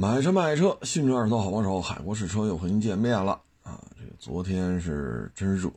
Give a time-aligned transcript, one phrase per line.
[0.00, 3.32] 买车卖车，新车二手好帮手，海阔试车又和您见面了
[3.64, 3.82] 啊！
[3.98, 5.68] 这个昨天是真热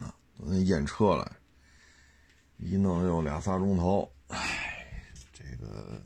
[0.00, 1.26] 啊，昨天验车来，
[2.58, 5.98] 一弄又俩仨钟头，唉，这个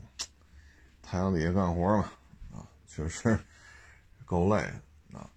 [1.01, 2.05] 太阳底下干活嘛，
[2.53, 3.37] 啊，确实
[4.23, 4.61] 够累
[5.11, 5.29] 的啊，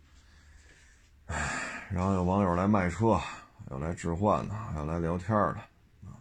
[1.26, 3.20] 唉，然后有网友来卖车，
[3.68, 5.60] 要来置换的，还要来聊天的
[6.06, 6.14] 啊，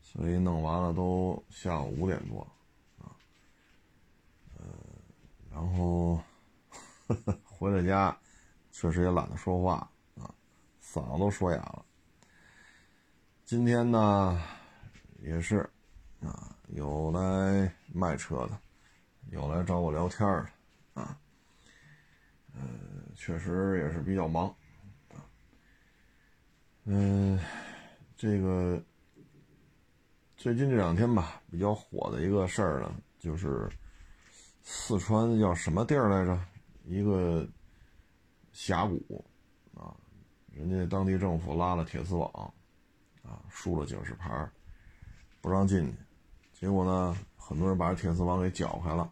[0.00, 2.46] 所以弄完了都下午五点多。
[5.54, 6.20] 然后
[7.44, 8.16] 回了家，
[8.72, 10.34] 确实也懒得说话啊，
[10.82, 11.84] 嗓子都说哑了。
[13.44, 14.42] 今天呢，
[15.20, 15.58] 也是
[16.20, 18.58] 啊，有来卖车的，
[19.30, 21.16] 有来找我聊天的啊，
[22.52, 22.60] 呃，
[23.14, 24.48] 确实也是比较忙
[25.10, 25.22] 啊。
[26.82, 27.38] 嗯，
[28.16, 28.82] 这个
[30.36, 33.70] 最近这两天吧，比较火的一个事儿呢，就是。
[34.64, 36.40] 四川叫什么地儿来着？
[36.84, 37.46] 一个
[38.52, 39.24] 峡谷
[39.74, 39.94] 啊，
[40.52, 42.30] 人家当地政府拉了铁丝网
[43.22, 44.50] 啊，竖了警示牌，
[45.40, 45.94] 不让进去。
[46.52, 49.10] 结果呢，很多人把这铁丝网给搅开了，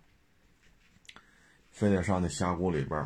[1.71, 2.99] 非得上那峡谷里边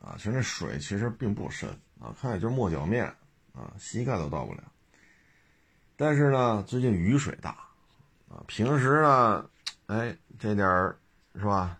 [0.00, 0.16] 啊。
[0.16, 3.04] 其实那水其实并不深啊，看也就是没脚面
[3.52, 4.62] 啊，膝盖都到不了。
[5.96, 7.50] 但是呢，最近雨水大
[8.28, 9.50] 啊，平时呢，
[9.86, 10.98] 哎，这点儿
[11.34, 11.79] 是吧？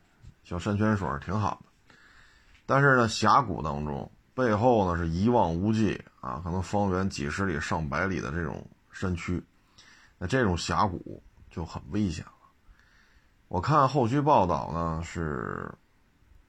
[0.51, 1.95] 叫山泉水挺好的，
[2.67, 9.41] 但是呢，峡谷当中背后呢是一望无际啊，可能方圆几十里、上百里的这种山区，
[10.19, 12.33] 那这种峡谷就很危险了。
[13.47, 15.73] 我看后续报道呢，是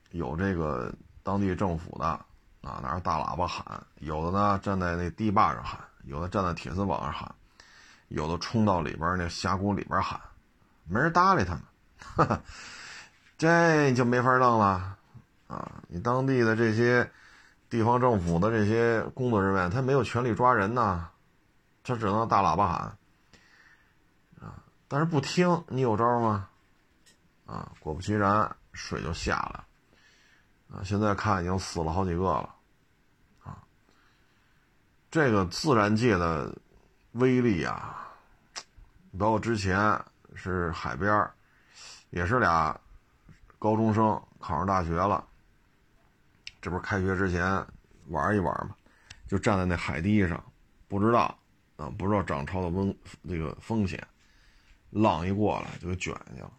[0.10, 0.92] 有这个
[1.22, 7.36] 当地政府的啊，拿着大喇叭喊，有的呢站在那堤坝上喊，有的站在铁丝网上喊，
[8.08, 10.20] 有的冲到里边那峡谷里边喊，
[10.86, 11.62] 没人搭理他们。
[12.00, 12.42] 哈哈。
[13.42, 14.96] 这就没法弄了，
[15.48, 15.82] 啊！
[15.88, 17.10] 你当地的这些
[17.72, 21.10] 地方政府的这些工作人员，他没有权利抓人呐，
[21.84, 22.98] 他只能大喇叭喊，
[24.40, 24.62] 啊！
[24.88, 26.50] 但是不听，你有招吗？
[27.48, 27.72] 啊！
[27.80, 29.66] 果不其然，水就下了，
[30.72, 30.84] 啊！
[30.84, 32.54] 现在看已经死了好几个了，
[33.44, 33.58] 啊！
[35.10, 36.56] 这个自然界的
[37.14, 38.08] 威力啊，
[39.18, 40.00] 包括之前
[40.36, 41.28] 是海边
[42.12, 42.80] 也是俩。
[43.62, 45.24] 高中生考上大学了，
[46.60, 47.64] 这不是开学之前
[48.08, 48.76] 玩一玩吗？
[49.28, 50.44] 就站在那海堤上，
[50.88, 51.38] 不知道
[51.76, 52.98] 啊，不知道涨潮的风
[53.30, 54.04] 这个风险，
[54.90, 56.52] 浪一过来就给卷下去了，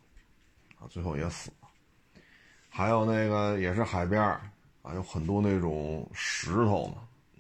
[0.79, 1.69] 啊，最后也死了。
[2.69, 4.23] 还有那个也是海边
[4.83, 6.87] 啊，有很多那种石头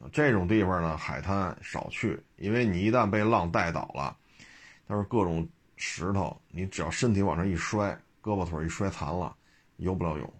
[0.00, 4.16] 呢，这种地方呢海滩少去，因为你一旦被浪带倒了，
[4.88, 9.32] 它是各种石头，你只要身体往上一摔，胳膊腿一摔残了。
[9.76, 10.32] 游不了泳，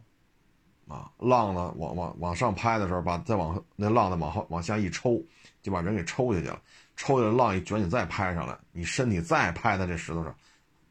[0.89, 5.21] 啊，浪呢往往往上拍的时候，把再往那浪呢往后往下一抽，
[5.63, 6.61] 就把人给抽下去了。
[6.95, 10.33] 抽下来浪一卷，你再拍上来，你身体再拍在这石头上，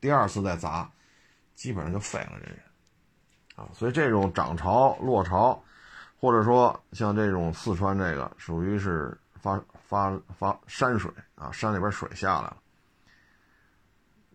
[0.01, 0.91] 第二次再砸，
[1.53, 2.59] 基本上就废了这人，
[3.55, 5.63] 啊，所以这种涨潮落潮，
[6.19, 12.57] 或者说像这种四川这个，属于是发发发山水啊，山里边水下来了，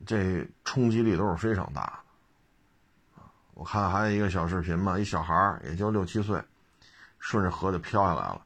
[0.07, 2.06] 这冲击力都是非常大的。
[3.57, 6.39] 我看还有一个小视频嘛，一小孩儿也就六七岁，
[7.19, 8.45] 顺着河就飘下来了。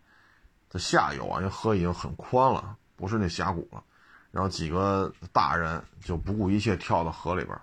[0.69, 3.82] 它下游啊，因为河已经很宽了，不是那峡谷了。
[4.31, 7.60] 然后几个大人就不顾一切跳到河里边，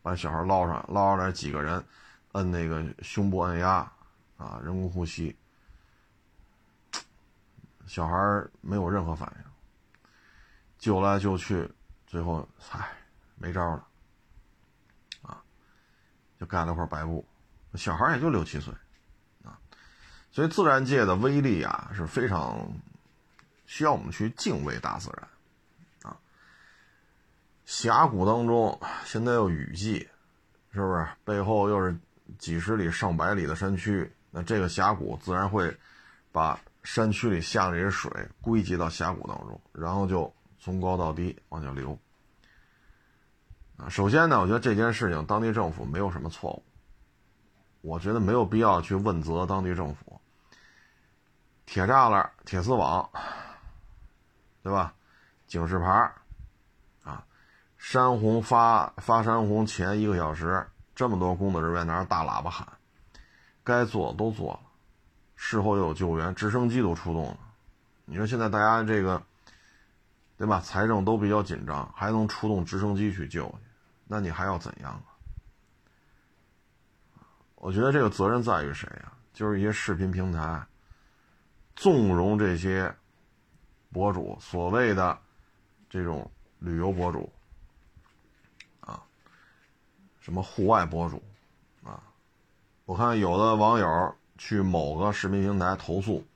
[0.00, 1.84] 把小孩捞上来，捞上来几个人，
[2.32, 3.90] 摁那个胸部按压，
[4.36, 5.36] 啊，人工呼吸。
[7.88, 8.16] 小孩
[8.60, 9.44] 没有任何反应，
[10.78, 11.68] 救来救去，
[12.06, 12.88] 最后唉，
[13.34, 13.84] 没招了。
[16.46, 17.24] 盖了块白布，
[17.74, 18.72] 小孩也就六七岁，
[19.44, 19.58] 啊，
[20.30, 22.66] 所以自然界的威力啊是非常
[23.66, 26.16] 需要我们去敬畏大自然，啊，
[27.64, 30.08] 峡谷当中现在又雨季，
[30.72, 31.06] 是不是？
[31.24, 31.94] 背后又是
[32.38, 35.76] 几十里、上百里的山区，那这个峡谷自然会
[36.32, 38.10] 把山区里下的这些水
[38.40, 41.98] 归集到峡谷当中，然后就从高到低往下流。
[43.76, 46.62] 啊，首先呢，我觉得这件事情当地政府没有什么错误，
[47.82, 50.20] 我觉得没有必要去问责当地政府。
[51.66, 53.10] 铁栅栏、铁丝网，
[54.62, 54.94] 对吧？
[55.46, 56.12] 警示牌
[57.04, 57.24] 啊，
[57.76, 62.66] 山洪发发山洪前一个小时，这么多工作人员拿着大喇叭喊，
[63.62, 64.60] 该做的都做了，
[65.34, 67.38] 事后又有救援，直升机都出动了。
[68.04, 69.22] 你说现在大家这个，
[70.36, 70.60] 对吧？
[70.60, 73.52] 财政都比较紧张，还能出动直升机去救？
[74.06, 75.16] 那你还要怎样啊？
[77.56, 79.12] 我觉得这个责任在于谁呀？
[79.32, 80.64] 就是一些视频平台，
[81.74, 82.94] 纵容这些
[83.90, 85.18] 博主，所谓的
[85.88, 87.32] 这种旅游博主，
[88.80, 89.02] 啊，
[90.20, 91.22] 什么户外博主，
[91.82, 92.02] 啊，
[92.84, 96.26] 我看有的网友去某个视频平台投诉，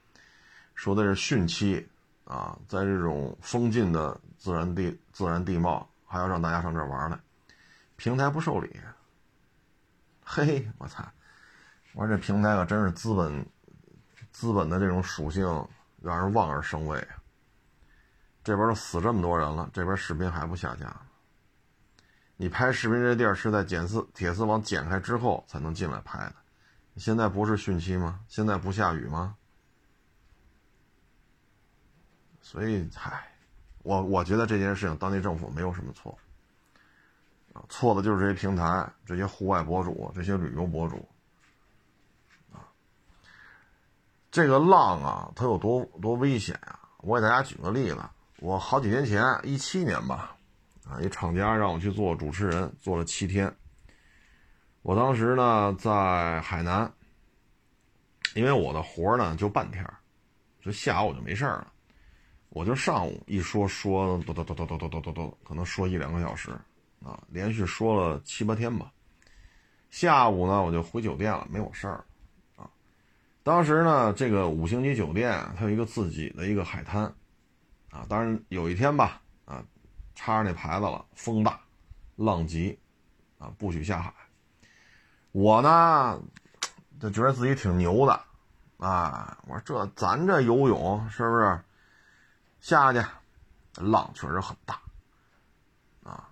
[0.74, 1.86] 说的是汛期，
[2.30, 7.18] 啊，在这种封禁的自然地自然地貌，还要让大家上这玩来，
[7.96, 8.78] 平台不受理。
[10.24, 11.04] 嘿，我操！
[11.92, 13.44] 我说这平台可真是资本，
[14.30, 15.44] 资本的这种属性
[16.00, 17.18] 让人望而生畏啊。
[18.44, 20.94] 这边都死这么多人了，这边视频还不下架。
[22.36, 26.34] 你拍视频这地儿是在剪丝铁丝网剪开之后才能进来拍的，
[26.96, 28.20] 现在不是汛期吗？
[28.28, 29.34] 现在不下雨吗？
[32.50, 33.30] 所以，嗨，
[33.84, 36.18] 我我觉得这件事情当地政府没有什么错。
[37.52, 41.08] 啊，错的就是这些平台、这些户外博主、这些旅游博主，
[42.52, 42.66] 啊，
[44.32, 46.80] 这个浪啊，它有多多危险啊！
[47.02, 48.00] 我给大家举个例子，
[48.40, 50.36] 我好几年前，一七年吧，
[50.88, 53.54] 啊，一厂家让我去做主持人，做了七天。
[54.82, 56.92] 我当时呢在海南，
[58.34, 59.88] 因为我的活呢就半天，
[60.60, 61.72] 就下午就没事了，
[62.50, 66.50] 我就上午一说说，嘟嘟嘟嘟嘟嘟嘟嘟嘟，可能说一两个小时。
[67.02, 68.92] 啊，连续说了七八天吧。
[69.88, 72.04] 下午呢，我就回酒店了，没有事儿。
[72.56, 72.68] 啊，
[73.42, 77.04] 当时呢，这个五星级酒店它有一个自己的一个海滩。
[77.90, 79.64] 啊，当然有一天吧，啊，
[80.14, 81.58] 插着那牌子了，风大，
[82.16, 82.78] 浪急，
[83.38, 84.12] 啊，不许下海。
[85.32, 86.20] 我呢，
[87.00, 88.20] 就觉得自己挺牛的，
[88.76, 91.58] 啊，我说这咱这游泳是不是
[92.60, 93.04] 下去，
[93.74, 94.80] 浪确实很大
[96.02, 96.28] 啊。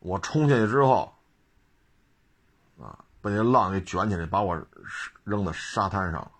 [0.00, 1.12] 我冲下去之后，
[2.80, 4.62] 啊，被那浪给卷起来，把我
[5.24, 6.30] 扔到沙滩上了，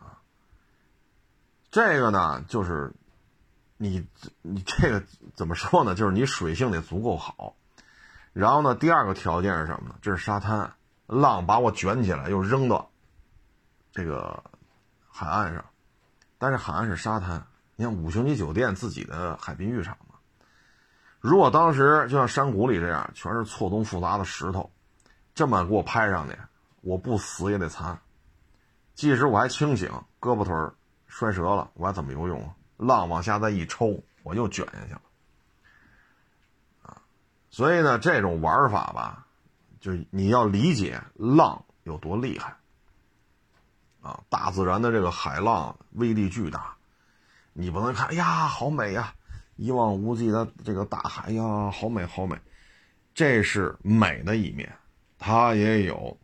[0.00, 0.18] 啊，
[1.70, 2.92] 这个呢，就是
[3.76, 4.06] 你
[4.42, 5.94] 你这个怎么说呢？
[5.94, 7.54] 就是你水性得足够好，
[8.32, 9.94] 然后呢，第二个条件是什么呢？
[10.02, 10.74] 这是沙滩，
[11.06, 12.90] 浪把我卷起来又扔到
[13.92, 14.42] 这个
[15.08, 15.64] 海岸上，
[16.38, 17.46] 但是海岸是沙滩，
[17.76, 20.16] 你看五星级酒店自己的海滨浴场嘛。
[21.20, 24.70] 如果当时就像山谷里这样，全是错综复杂的石头，
[25.34, 26.36] 这么给我拍上去，
[26.80, 27.98] 我不死也得残。
[28.94, 29.90] 即使我还清醒，
[30.20, 30.54] 胳膊腿
[31.06, 32.54] 摔折了，我还怎么游泳啊？
[32.78, 35.00] 浪往下再一抽，我又卷下去了。
[36.82, 36.96] 啊，
[37.50, 39.26] 所以呢，这种玩法吧，
[39.80, 42.56] 就你要理解浪有多厉害。
[44.00, 46.75] 啊，大自然的这个海浪威力巨大，
[47.58, 49.12] 你不能看，哎呀，好美呀。
[49.56, 52.36] 一望无际的这个大海呀，好美好美，
[53.14, 54.70] 这是美的一面，
[55.18, 56.14] 它也有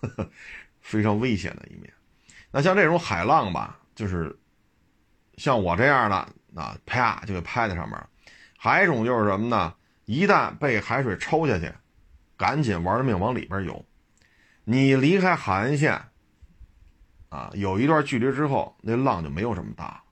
[0.80, 1.92] 非常危险的一面。
[2.52, 4.38] 那像这种海浪吧，就是
[5.36, 6.16] 像我这样的
[6.54, 8.00] 啊，啪就给拍在上面。
[8.56, 9.74] 还一种就是什么呢？
[10.04, 11.72] 一旦被海水抽下去，
[12.36, 13.84] 赶紧玩命往里边游。
[14.62, 16.00] 你离开海岸线
[17.28, 20.02] 啊，有一段距离之后，那浪就没有这么大。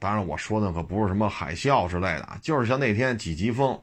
[0.00, 3.80] 当然，我说的可不是什么海啸之类的，就是像那天几级风，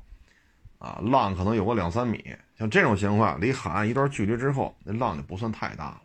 [0.80, 2.24] 啊，浪可能有个两三米，
[2.58, 6.02] 像这种情况，离海岸一段距离之后，那浪就不算太大了。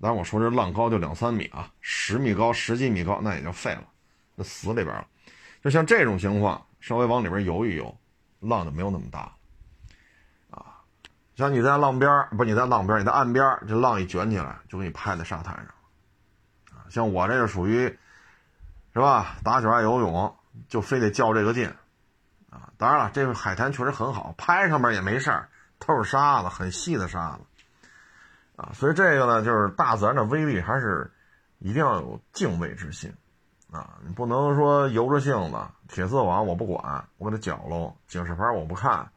[0.00, 3.88] 当然，我说这浪高就两三米啊，十米高、十几米高，那也就废了，
[4.36, 5.06] 那死里边了。
[5.64, 7.96] 就像这种情况，稍微往里边游一游，
[8.40, 9.34] 浪就没有那么大，
[11.36, 15.66] 像你在浪边不你在浪边你在岸边这浪一卷起来，就给你拍在沙滩上，
[16.76, 17.98] 啊，像我这个属于。
[18.94, 19.36] 是吧？
[19.42, 20.36] 打小爱游泳，
[20.68, 21.66] 就非得较这个劲，
[22.50, 22.68] 啊！
[22.76, 25.48] 当然了，这个海滩确实很好，拍上面也没事儿，
[25.78, 27.40] 都是沙子，很细的沙子，
[28.56, 28.68] 啊！
[28.74, 31.10] 所以这个呢，就是大自然的威力，还是
[31.58, 33.10] 一定要有敬畏之心，
[33.70, 33.96] 啊！
[34.06, 35.56] 你不能说由着性子，
[35.88, 39.10] 铁丝网我不管，我给它绞喽，警示牌我不看，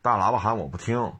[0.00, 1.12] 大喇叭喊我不听，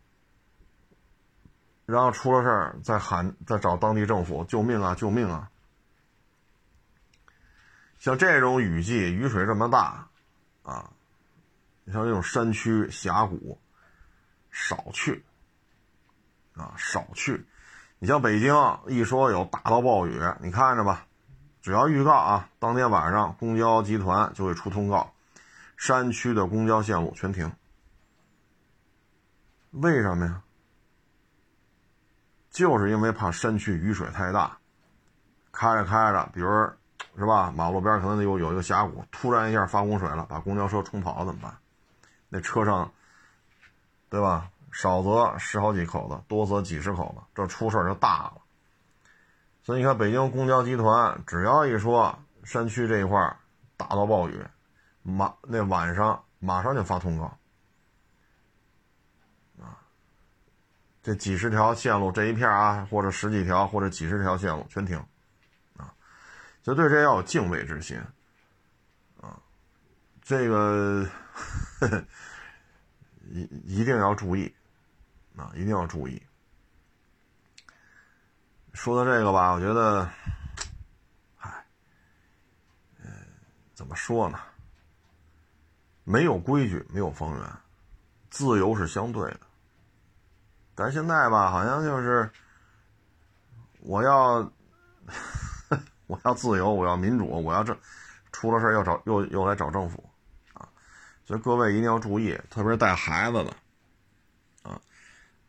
[1.87, 5.49] 然后出了事儿再喊，再找当地政府救命啊，救命啊！
[8.01, 10.09] 像这种雨季，雨水这么大，
[10.65, 10.91] 啊，
[11.85, 13.59] 你像这种山区峡谷，
[14.51, 15.25] 少去，
[16.57, 17.47] 啊，少去。
[18.01, 18.53] 你像北京，
[18.89, 21.07] 一说有大到暴雨，你看着吧，
[21.63, 25.15] 只要预告啊，当天晚上公交集团就会出通告，
[25.77, 27.53] 山区的公交线路全停。
[29.71, 30.43] 为什么呀？
[32.57, 34.57] 就是因为怕山区雨水太大，
[35.53, 36.49] 开着开着，比如。
[37.19, 37.51] 是吧？
[37.55, 41.57] 马路边可能有有一个峡谷，突然一下发洪水了，把公交车冲跑了怎么办？
[42.29, 42.93] 那车上，
[44.11, 44.51] 对吧？
[44.71, 48.33] 少则十好几口子，多则几十口子，这出事就大了。
[49.63, 53.19] 所以你看，北京公交集团只要一说山区这一块
[53.79, 54.45] 大到暴雨，
[55.03, 57.35] 马那晚上马上就发通告，
[61.07, 64.99] 这几十条线路这一片啊，或者十几条或者几十条线路全停，
[65.77, 65.95] 啊，
[66.65, 67.97] 就对这要有敬畏之心，
[69.21, 69.41] 啊，
[70.21, 71.09] 这个
[73.31, 74.53] 一一定要注意，
[75.37, 76.21] 啊，一定要注意。
[78.73, 80.11] 说到这个吧，我觉得，
[81.39, 81.65] 唉，
[82.99, 83.13] 嗯，
[83.75, 84.41] 怎么说呢？
[86.03, 87.53] 没有规矩，没有方圆，
[88.29, 89.46] 自由是相对的。
[90.77, 92.31] 但现在吧，好像就是
[93.81, 94.49] 我要
[96.07, 97.77] 我要自由，我要民主，我要这
[98.31, 100.09] 出了事要找又又来找政府
[100.55, 100.69] 啊！
[101.25, 103.51] 所以各位一定要注意，特别是带孩子的
[104.63, 104.79] 啊，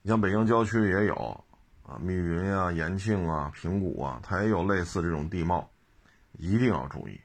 [0.01, 1.43] 你像北京郊区也有。
[1.89, 5.69] 啊，密云啊，延庆啊，平谷啊，它也有类似这种地貌，
[6.33, 7.17] 一定要注意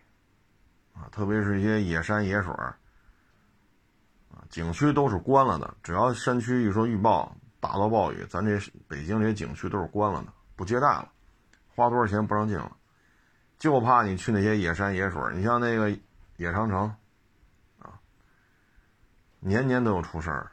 [0.95, 1.11] 啊！
[1.11, 2.79] 特别是一些野山野水啊，
[4.49, 5.75] 景区都是关了的。
[5.83, 11.09] 只要山区一说预报大到暴雨，咱这北京这些景区都是关了的，不接待了，
[11.77, 12.77] 花多少钱不让进了，
[13.57, 15.23] 就怕你去那些野山野水。
[15.33, 15.89] 你像那个
[16.39, 16.93] 野长城
[17.79, 18.01] 啊，
[19.39, 20.51] 年年都有出事儿，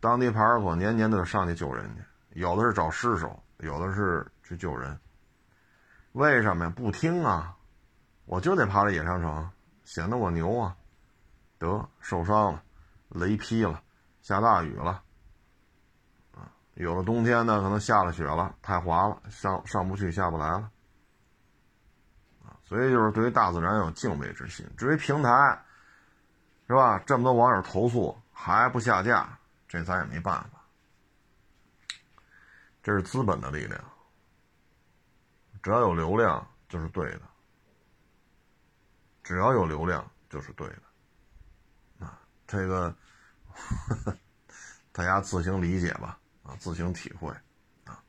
[0.00, 2.02] 当地派出所年年都得上去救人去。
[2.40, 4.98] 有的是找尸首，有的是去救人。
[6.14, 6.72] 为什么呀？
[6.74, 7.56] 不听啊！
[8.24, 9.48] 我就得爬这野长城，
[9.84, 10.76] 显得我牛啊！
[11.58, 12.62] 得受伤了，
[13.08, 13.80] 雷劈了，
[14.20, 15.00] 下大雨了，
[16.80, 20.70] 有的冬天呢，可能下了雪了，太滑了，上上不去，下不来了，
[22.62, 24.64] 所以就是对于大自然有敬畏之心。
[24.76, 25.64] 至于平台，
[26.68, 27.02] 是吧？
[27.04, 30.64] 这么多网友投诉还不下架，这咱也没办法。
[32.80, 33.80] 这是资本的力量，
[35.60, 37.22] 只要有流量就是对的，
[39.24, 42.94] 只要有流量就是对的，啊，这个
[44.92, 46.18] 大家自行理解吧，
[46.48, 47.28] 啊，自行体会，
[47.84, 48.02] 啊，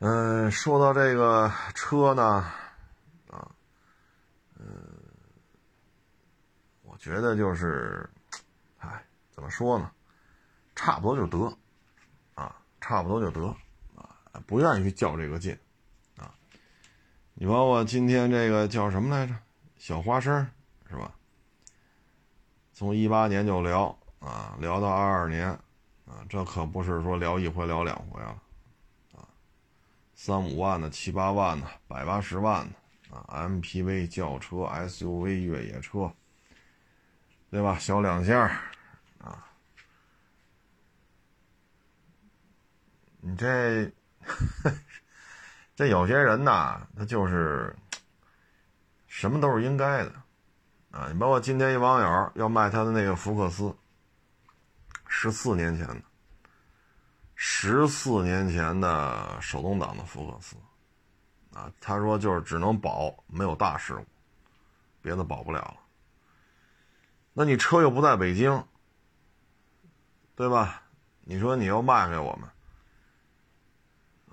[0.00, 2.22] 嗯，说到这个车呢，
[3.30, 3.50] 啊，
[4.58, 4.68] 嗯，
[6.82, 8.06] 我觉得就是，
[8.78, 9.90] 哎，怎么说呢，
[10.76, 11.56] 差不多就得。
[12.34, 13.46] 啊差不多就得
[13.94, 15.56] 啊，不愿意去较这个劲
[16.16, 16.34] 啊。
[17.34, 19.34] 你包括今天这个叫什么来着？
[19.76, 20.46] 小花生
[20.88, 21.12] 是吧？
[22.72, 25.58] 从一八年就聊啊，聊到二二年
[26.10, 28.34] 啊，这可不是说聊一回聊两回啊
[29.14, 29.22] 啊，
[30.14, 34.56] 三五万的、七八万的、百八十万的啊，MPV 轿车、
[34.88, 36.12] SUV 越野车，
[37.50, 37.78] 对吧？
[37.78, 38.40] 小两厢。
[39.18, 39.46] 啊
[43.22, 43.92] 你这，
[45.76, 47.76] 这有些人呐，他就是
[49.06, 50.12] 什么都是应该的
[50.90, 51.08] 啊！
[51.12, 53.76] 你包括今天一网友要卖他的那个福克斯，
[55.12, 56.02] 十四年前的，
[57.34, 60.56] 十四年前的手动挡的福克斯
[61.52, 64.06] 啊，他说就是只能保没有大事故，
[65.02, 65.76] 别的保不了了。
[67.32, 68.64] 那你车又不在北京，
[70.36, 70.80] 对吧？
[71.22, 72.48] 你说你要卖给我们？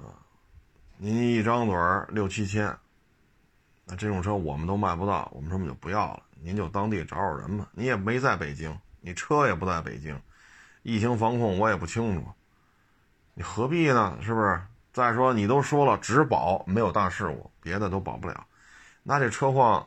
[0.06, 0.14] 啊
[0.98, 1.76] 您一张嘴
[2.10, 2.78] 六七千，
[3.84, 6.24] 那这种车我们都卖不到，我们说我们就不要了。
[6.40, 7.68] 您就当地找找人吧。
[7.74, 10.22] 你也没在北京，你车也不在北京，
[10.88, 12.26] 疫情防控我也不清楚，
[13.34, 14.18] 你何必呢？
[14.22, 14.62] 是不是？
[14.94, 18.48] 再说你都说了只保没有大事故，别的都保不了，
[19.04, 19.86] 那这车况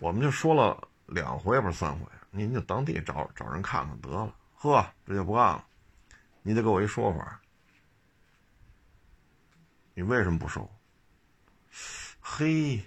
[0.00, 4.34] 我们就说了两回不是三回，您就当地找找人看看得了。
[4.56, 5.64] 呵，这就不干了，
[6.42, 7.40] 你得给我一说法。
[9.94, 10.68] 你为什么不收？
[12.20, 12.82] 嘿，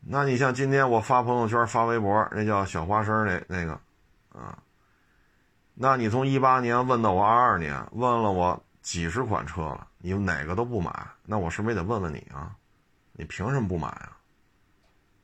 [0.00, 3.80] 那你像今天我发朋友圈、发微博，那叫小花生那那个，
[4.40, 4.58] 啊，
[5.74, 12.56] 那你从一八年问到我二二年，问了我几十款车了，你哪个都不买，那我是不是也得问问你啊？
[13.12, 14.16] 你凭什么不买啊？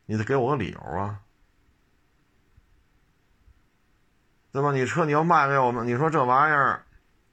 [0.05, 1.21] 你得给我个理由啊，
[4.53, 4.71] 对吧？
[4.73, 6.85] 你车你要卖给我们，你说这玩意儿，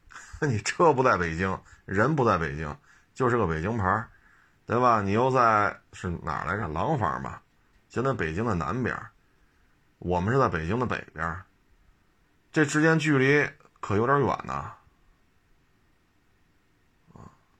[0.47, 2.75] 你车不在北京，人不在北京。
[3.13, 4.07] 就是个北京牌
[4.65, 4.99] 对吧？
[4.99, 6.67] 你又在是哪来着？
[6.67, 7.43] 廊坊吧，
[7.89, 8.99] 现在北京的南边
[9.99, 11.39] 我们是在北京的北边
[12.53, 13.49] 这之间距离
[13.81, 14.73] 可有点远呐，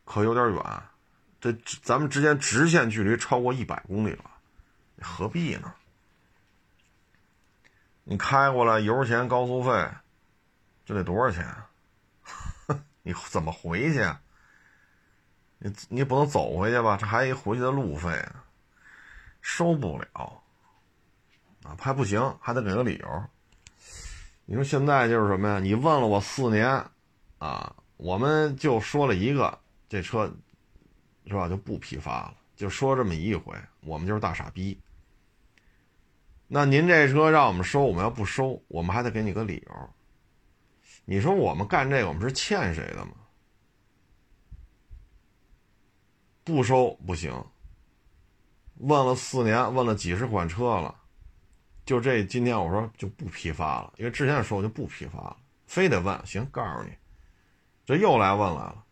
[0.06, 0.84] 可有点远，
[1.42, 4.30] 这咱们之间直线距离超过一百公里了，
[5.02, 5.74] 何必呢？
[8.04, 9.90] 你开过来油钱、高速费，
[10.86, 11.44] 这得多少钱？
[13.02, 14.08] 你怎么回去？
[15.58, 16.98] 你你不能走回去吧？
[16.98, 18.24] 这还一回去的路费，
[19.42, 20.44] 收不了
[21.64, 21.76] 啊！
[21.80, 23.26] 还不行，还得给个理由。
[24.46, 25.60] 你说现在就是什么呀？
[25.60, 26.68] 你问了我四年，
[27.38, 29.58] 啊，我们就说了一个，
[29.88, 30.32] 这车
[31.28, 34.78] 是吧就不批发了，就说这么一回，我们就是大傻逼。
[36.48, 39.90] 那您这车让我们收，我们要不收，我们还得给你个理由。
[41.06, 43.14] 你说我们干这个，我们是欠谁的吗？
[46.44, 47.34] 不收不行。
[48.76, 50.94] 问了四年，问了几十款车了，
[51.86, 56.94] 就这今天我说就不批发了，因为之前说我就不批发了，非得问行，告诉你，
[57.86, 58.84] 这又来问来了，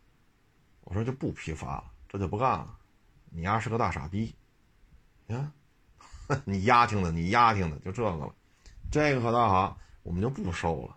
[0.82, 2.78] 我说就不批发了，这就不干了。
[3.30, 4.34] 你丫是个大傻逼，
[5.26, 5.52] 你看。
[6.46, 8.32] 你丫听的，你丫听的，就这个了。
[8.90, 10.96] 这个可倒好，我们就不收了。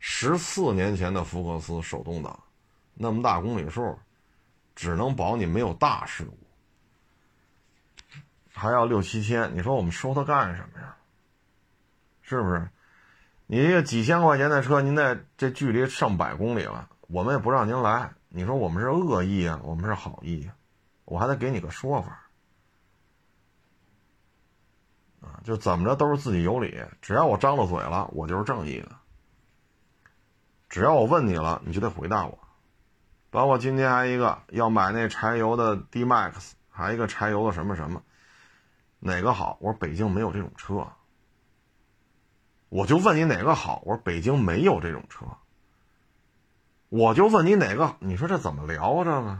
[0.00, 2.42] 十四年前的福克斯手动挡，
[2.94, 3.96] 那么大公里数，
[4.74, 6.38] 只能保你没有大事故，
[8.52, 9.54] 还要六七千。
[9.54, 10.95] 你说我们收它干什么呀？
[12.28, 12.68] 是不是？
[13.46, 18.10] 你一个几千块钱的车，您在这距离上百公里了，我们也不让您来。
[18.28, 20.50] 你说我们是恶意啊，我们是好意，
[21.04, 22.20] 我还得给你个说法。
[25.44, 28.90] 就怎么着都是自己有理，只要我张了嘴了，我就是正义的。
[30.68, 32.36] 只要我问你了，你就得回答我。
[33.30, 38.02] 包括今天还一个要买那柴油的 D Max，还一个柴油的什么什么，
[38.98, 39.56] 哪个好？
[39.60, 40.84] 我说北京没有这种车。
[42.68, 43.82] 我就问你哪个好？
[43.84, 45.26] 我说北京没有这种车。
[46.88, 47.96] 我就问你哪个？
[48.00, 49.04] 你说这怎么聊啊？
[49.04, 49.38] 这个？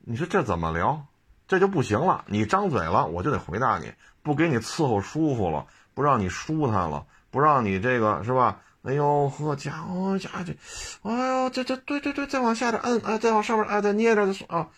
[0.00, 1.06] 你说这怎么聊？
[1.48, 8.60] 这就不行了，你张嘴了，我就得回答你，不给你伺候舒服了，不让你舒坦了，不让你这个是吧？
[8.82, 10.56] 哎呦呵，家伙家这，
[11.02, 14.68] 哎呦这这对对对，再往下点摁，哎，再往上面哎，再捏着啊，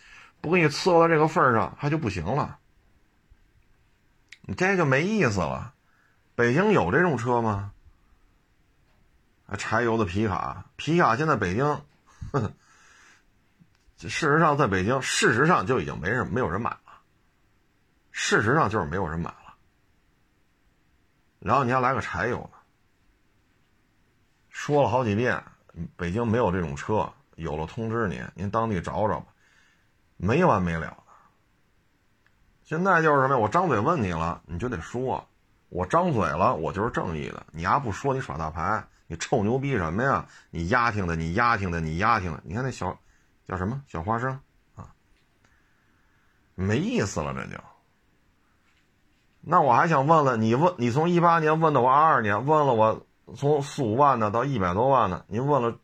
[0.40, 2.59] 不给你伺候到这个份上，还就不行了。
[4.42, 5.75] 你这就没意思了。
[6.38, 7.72] 北京有这种车吗？
[9.48, 11.83] 啊，柴油的皮卡，皮卡现在北京，
[12.33, 12.55] 哼。
[13.96, 17.01] 事实上，在北京，事实上就已经没人、没有人买了。
[18.12, 19.57] 事实上就是没有人买了。
[21.40, 22.59] 然后你还来个柴油的，
[24.48, 25.42] 说了好几遍，
[25.96, 29.27] 北京没有这种车，有了通知你，您当地找找吧，
[30.16, 31.03] 没完没了的。
[32.62, 33.38] 现在就是什么呀？
[33.40, 35.28] 我张嘴问你了，你就得说，
[35.68, 37.46] 我张嘴了，我就是正义的。
[37.52, 40.26] 你丫不说，你耍大牌，你臭牛逼什么呀？
[40.50, 42.98] 你丫听的，你丫听的，你丫听的，你看那小。
[43.48, 44.38] 叫什么小花生
[44.76, 44.92] 啊？
[46.54, 47.59] 没意思了，这就。
[49.40, 55.78] 那我还想问了，你问你从一八年问到我二二年，问了我从四五万的到一百多万的，您问了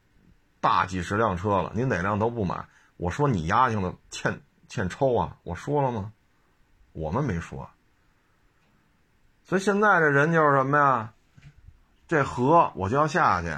[0.60, 2.66] 大几十辆车了，您哪辆都不买？
[2.98, 5.38] 我说你丫挺的欠欠抽啊！
[5.42, 6.12] 我说了吗？
[6.92, 7.66] 我们没说。
[9.44, 11.12] 所以现在这人就是什么呀？
[12.07, 13.57] 这河我就要下去，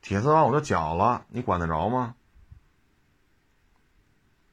[0.00, 2.14] 铁丝网我就绞了，你管得着吗？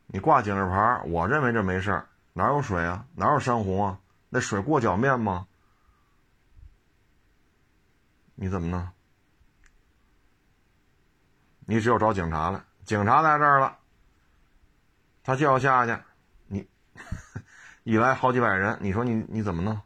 [0.07, 3.05] 你挂警示牌，我认为这没事儿，哪有水啊？
[3.15, 3.99] 哪有山洪啊？
[4.29, 5.47] 那水过脚面吗？
[8.35, 8.87] 你怎么弄？
[11.67, 13.77] 你只有找警察了，警察在这儿了，
[15.23, 15.97] 他就要下去，
[16.47, 16.67] 你
[17.83, 19.81] 一来好几百人，你说你你怎么弄？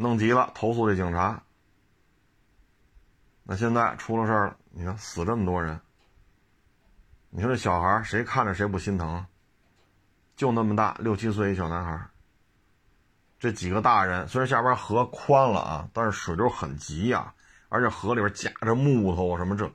[0.00, 1.42] 弄急了投诉这警察，
[3.42, 4.56] 那现在出了事儿了。
[4.70, 5.80] 你看死这么多人，
[7.30, 9.26] 你说这小孩谁看着谁不心疼？
[10.36, 12.00] 就那么大，六七岁一小男孩。
[13.40, 17.34] 这几个大人虽然下边河宽了啊，但是水流很急呀，
[17.68, 19.68] 而且河里边夹着木头什么这，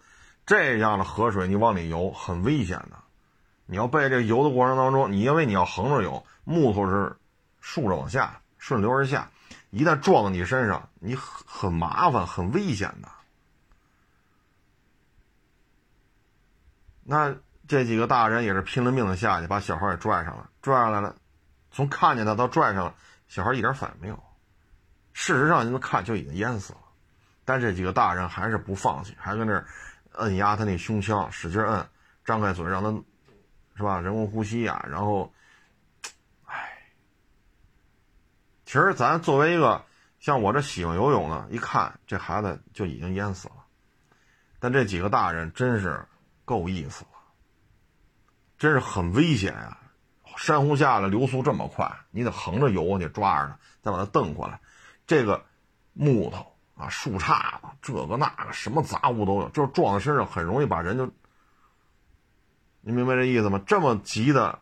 [0.45, 2.97] 这样的河水你往里游很危险的。
[3.65, 7.13] 你要被这游的过程当中，你因为你要横着游，木头是
[7.59, 9.29] 竖着往下顺流而下，
[9.73, 13.09] 一旦撞到你身上，你很很麻烦，很危险的。
[17.03, 17.35] 那
[17.67, 21.15] 这几个大人也是拼了命的下去，把小孩给拽上了，拽上来了，
[21.71, 22.95] 从看见他到拽上了，
[23.27, 24.23] 小孩一点反应没有。
[25.11, 26.79] 事实上，你们看就已经淹死了，
[27.43, 29.65] 但这几个大人还是不放弃，还搁那
[30.11, 31.89] 摁压他那胸腔，使劲摁，
[32.23, 32.91] 张开嘴让他，
[33.75, 33.99] 是吧？
[33.99, 35.33] 人工呼吸呀，然后，
[36.45, 36.77] 唉，
[38.73, 39.85] 其实咱作为一个
[40.19, 43.65] 像我这喜欢游泳的，一看这孩子就已经淹死了，
[44.57, 46.03] 但这几个大人真是。
[46.43, 47.11] 够意思了，
[48.57, 49.79] 真是很危险啊！
[50.35, 54.59] 山洪下来流速这么快，你得横着游过去抓着它，再把它蹬过来。
[55.05, 55.45] 这个
[55.93, 61.09] 木头啊、树杈子，这个那个什么杂物都有，就是撞在身上很容易把人就，
[62.81, 63.61] 你明白这意思吗？
[63.65, 64.59] 这么急的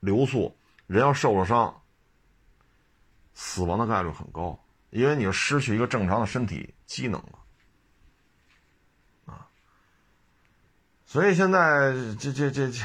[0.00, 0.56] 流速，
[0.88, 1.82] 人要受了伤，
[3.34, 4.58] 死亡的概率很高，
[4.90, 7.38] 因为你失去一个正常的身体机能了。
[9.26, 9.46] 啊
[11.04, 12.84] 所以现在这这这这，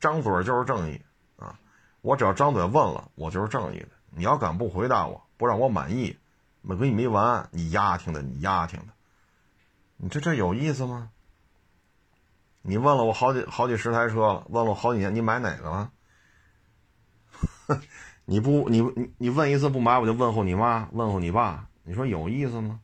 [0.00, 1.00] 张嘴就是正义
[1.36, 1.58] 啊！
[2.00, 3.88] 我只要张嘴问了，我就是正义的。
[4.10, 6.18] 你要敢不回答我，不让我满意，
[6.62, 7.48] 我跟你没完！
[7.50, 8.92] 你丫挺的，你丫挺的，
[9.96, 11.10] 你这这有意思吗？
[12.62, 15.92] 你问了我好几好几十台车了，问了我好几年，你买哪个了？
[18.32, 22.80] 你不你你你问一次不买，我就问候你妈，问候你爸，你说有意思吗？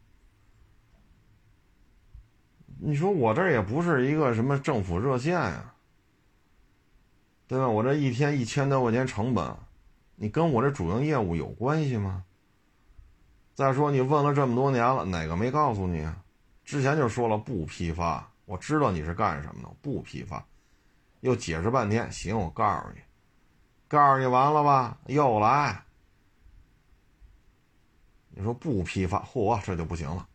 [2.79, 5.73] 你说我这也不是一个什么政府热线呀，
[7.47, 7.67] 对吧？
[7.67, 9.57] 我这一天一千多块钱成本，
[10.17, 12.25] 你跟我这主营业务有关系吗？
[13.55, 16.07] 再说你问了这么多年了，哪个没告诉你？
[16.63, 20.47] 之前就说了不批发，我知道你是干什么的，不批发，
[21.21, 22.13] 又解释半天。
[22.13, 23.01] 行，我告诉你，
[23.89, 24.99] 告诉你完了吧？
[25.07, 25.83] 又来，
[28.29, 30.27] 你说不批发，嚯，这就不行了。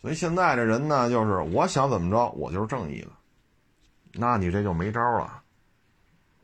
[0.00, 3.10] 所以现在这人呢，就是我想怎么着，我就是正义的，
[4.12, 5.42] 那你这就没招了，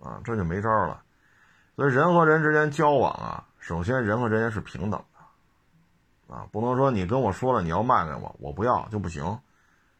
[0.00, 1.02] 啊，这就没招了。
[1.74, 5.02] 所以人和人之间交往啊，首先人和人是平等
[6.28, 9.38] 的，啊，不能说你跟我说了你要卖给我，我不要就不行，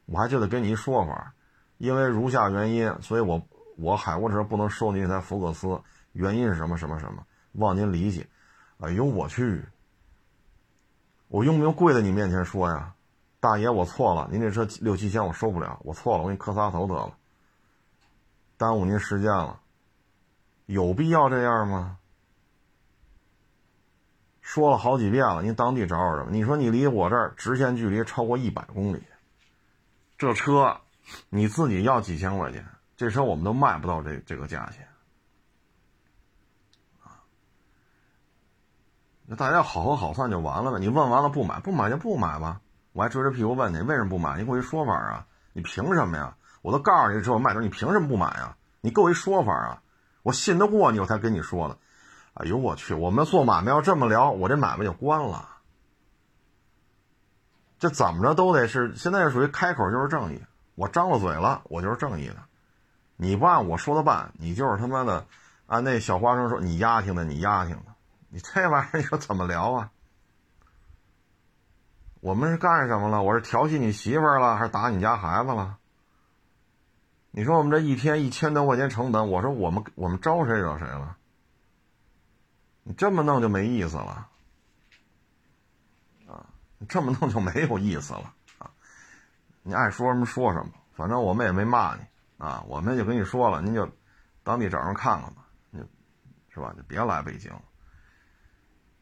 [0.06, 1.34] 我还就得给你一说法，
[1.76, 3.38] 因为如下原因，所以我
[3.76, 5.80] 我海沃车不能收你这台福克斯，
[6.12, 8.26] 原因是什么什么什么，望您理解。
[8.78, 9.64] 哎呦我去，
[11.28, 12.94] 我用不用跪在你面前说呀？
[13.38, 17.16] 大爷，我错了，您这车六七千我收不了，我错了，我给你磕仨头得了，
[18.56, 19.60] 耽误您时间了，
[20.64, 21.98] 有必要这样吗？
[24.40, 26.28] 说了好几遍了，您当地找找去吧。
[26.30, 29.02] 你说你离我这儿直线距离超过一百公里，
[30.16, 30.80] 这车
[31.28, 32.64] 你自己要几千块钱，
[32.96, 34.88] 这车我们都卖不到这这个价钱，
[37.02, 37.20] 啊，
[39.26, 40.78] 那大家好合好散就完了呗。
[40.78, 42.62] 你问完了不买，不买就不买吧。
[42.92, 44.38] 我还追着屁股问你为什么不买？
[44.38, 45.26] 你给我一说法啊！
[45.52, 46.34] 你凭什么呀？
[46.62, 48.56] 我都告诉你之后卖的，你凭什么不买啊？
[48.80, 49.82] 你给我一说法啊！
[50.22, 51.76] 我信得过你，我才跟你说的。
[52.32, 52.94] 哎呦我去！
[52.94, 55.50] 我们做买卖要这么聊，我这买卖就关了。
[57.78, 60.42] 这怎么着都得是现在是属于开口就是正义，
[60.76, 62.45] 我张了嘴了，我就是正义的。
[63.16, 65.26] 你不按我说的办，你就是他妈的
[65.66, 67.94] 按那小花生说你丫挺的，你丫挺的，
[68.28, 69.90] 你这玩意儿你说怎么聊啊？
[72.20, 73.22] 我们是干什么了？
[73.22, 75.78] 我是调戏你媳妇儿了，还是打你家孩子了？
[77.30, 81.16] 你说我们这一天一千多块钱成本，我说我们我们招谁惹谁了？
[82.82, 84.28] 你这么弄就没意思了，
[86.28, 86.46] 啊，
[86.78, 88.70] 你这么弄就没有意思了啊！
[89.62, 92.02] 你爱说什么说什么，反正我们也没骂你
[92.38, 93.88] 啊，我们就跟你说了，您就
[94.42, 95.80] 当地找人看看吧，你
[96.48, 96.74] 是吧？
[96.76, 97.52] 就别来北京，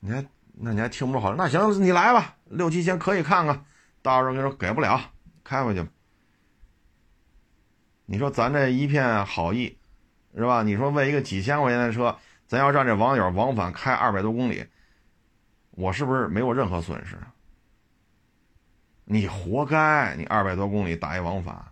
[0.01, 0.25] 你还。
[0.57, 1.35] 那你还听不着好？
[1.35, 3.65] 那行，你来吧，六七千可以看看。
[4.03, 5.01] 到时候跟你说给不了，
[5.43, 5.85] 开回去。
[8.07, 9.77] 你说咱这一片好意，
[10.37, 10.63] 是吧？
[10.63, 12.17] 你说为一个几千块钱的车，
[12.47, 14.65] 咱要让这网友往返开二百多公里，
[15.73, 17.19] 我是不是没有任何损失？
[19.05, 21.65] 你活该，你二百多公里打一往返，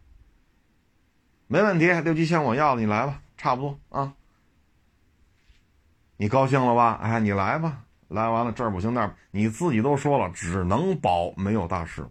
[1.53, 4.15] 没问题，六七千我要了，你来吧，差不多啊。
[6.17, 6.99] 你高兴了吧？
[7.03, 7.85] 哎，你来吧。
[8.09, 12.09] 来完了，这儿不行那儿，你自己都说了，只能保没有大事。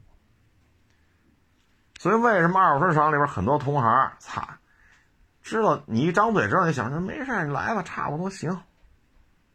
[1.98, 4.48] 所以为什么二手车厂里边很多同行，操，
[5.42, 8.62] 知道你一张嘴之后就想着没事你来吧，差不多行，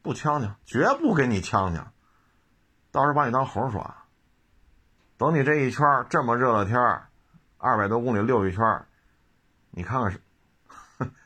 [0.02, 1.92] 不呛呛，绝不给你呛呛，
[2.90, 3.98] 到时候把你当猴耍。
[5.16, 6.76] 等你这一圈这么热的天，
[7.56, 8.84] 二百多公里溜一圈
[9.76, 10.18] 你看看是，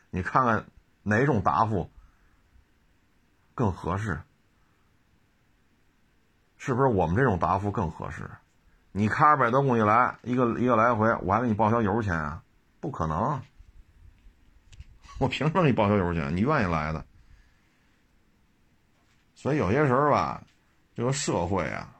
[0.09, 0.65] 你看看
[1.03, 1.89] 哪种答复
[3.55, 4.21] 更合适？
[6.57, 8.29] 是不是我们这种答复更合适？
[8.91, 12.43] 你开二百多公里来一个一个来回，我还给你报销油钱啊？
[12.81, 13.41] 不可能！
[15.17, 16.35] 我凭什么给你报销油钱？
[16.35, 17.05] 你愿意来的。
[19.33, 20.43] 所以有些时候吧，
[20.93, 21.95] 这个社会啊，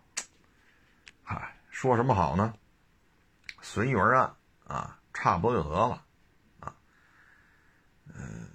[1.24, 2.54] 嗨，说什么好呢？
[3.62, 4.36] 随遇而安
[4.68, 6.04] 啊，差不多就得了。
[8.16, 8.48] 嗯，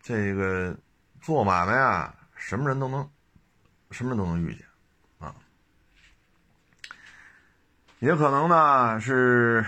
[0.00, 0.76] 这个
[1.20, 3.10] 做买卖啊，什么人都能，
[3.90, 4.66] 什么人都能遇见。
[5.18, 5.34] 啊
[8.00, 9.64] 也可能呢是，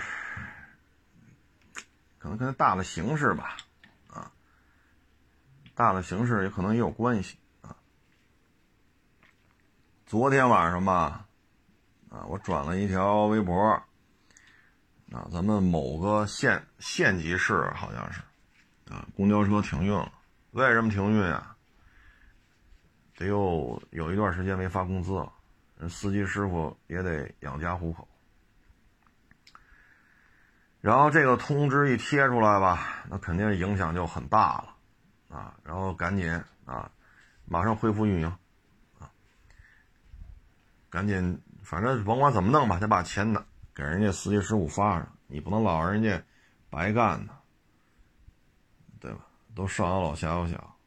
[2.19, 3.57] 可能跟大的形势吧，
[4.07, 4.31] 啊，
[5.73, 7.75] 大的形势也可能也有关系啊。
[10.05, 11.25] 昨天晚上吧，
[12.09, 13.59] 啊，我转了一条微博，
[15.11, 18.21] 啊，咱们某个县县级市好像是，
[18.89, 20.11] 啊，公交车停运了。
[20.51, 21.55] 为什么停运啊？
[23.17, 25.31] 得有有一段时间没发工资了，
[25.77, 28.07] 人司机师傅也得养家糊口。
[30.79, 36.31] 然后这个通知一贴出来吧，那肯定影响就很大了，啊，然后赶紧
[36.65, 36.89] 啊，
[37.45, 38.27] 马上恢复运营，
[38.99, 39.09] 啊，
[40.89, 46.23] 赶紧，反正甭管怎么弄吧，得把钱拿给人家司机师傅发上，你不能老让人家
[46.69, 47.33] 白干呢，
[49.57, 50.77] 都上有老下有小，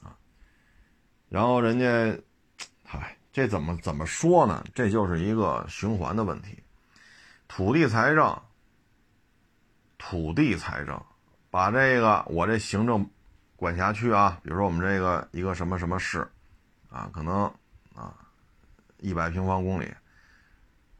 [0.00, 0.16] 啊，
[1.28, 2.22] 然后人家，
[2.84, 4.64] 嗨，这怎么怎么说呢？
[4.72, 6.62] 这就是一个循环的问题，
[7.48, 8.40] 土地财政。
[10.02, 10.98] 土地财政，
[11.50, 13.06] 把这个我这行政
[13.54, 16.26] 管辖区啊，比如说我们这个一个什么什么市，
[16.88, 17.44] 啊，可能
[17.94, 18.16] 啊
[18.96, 19.92] 一百平方公里，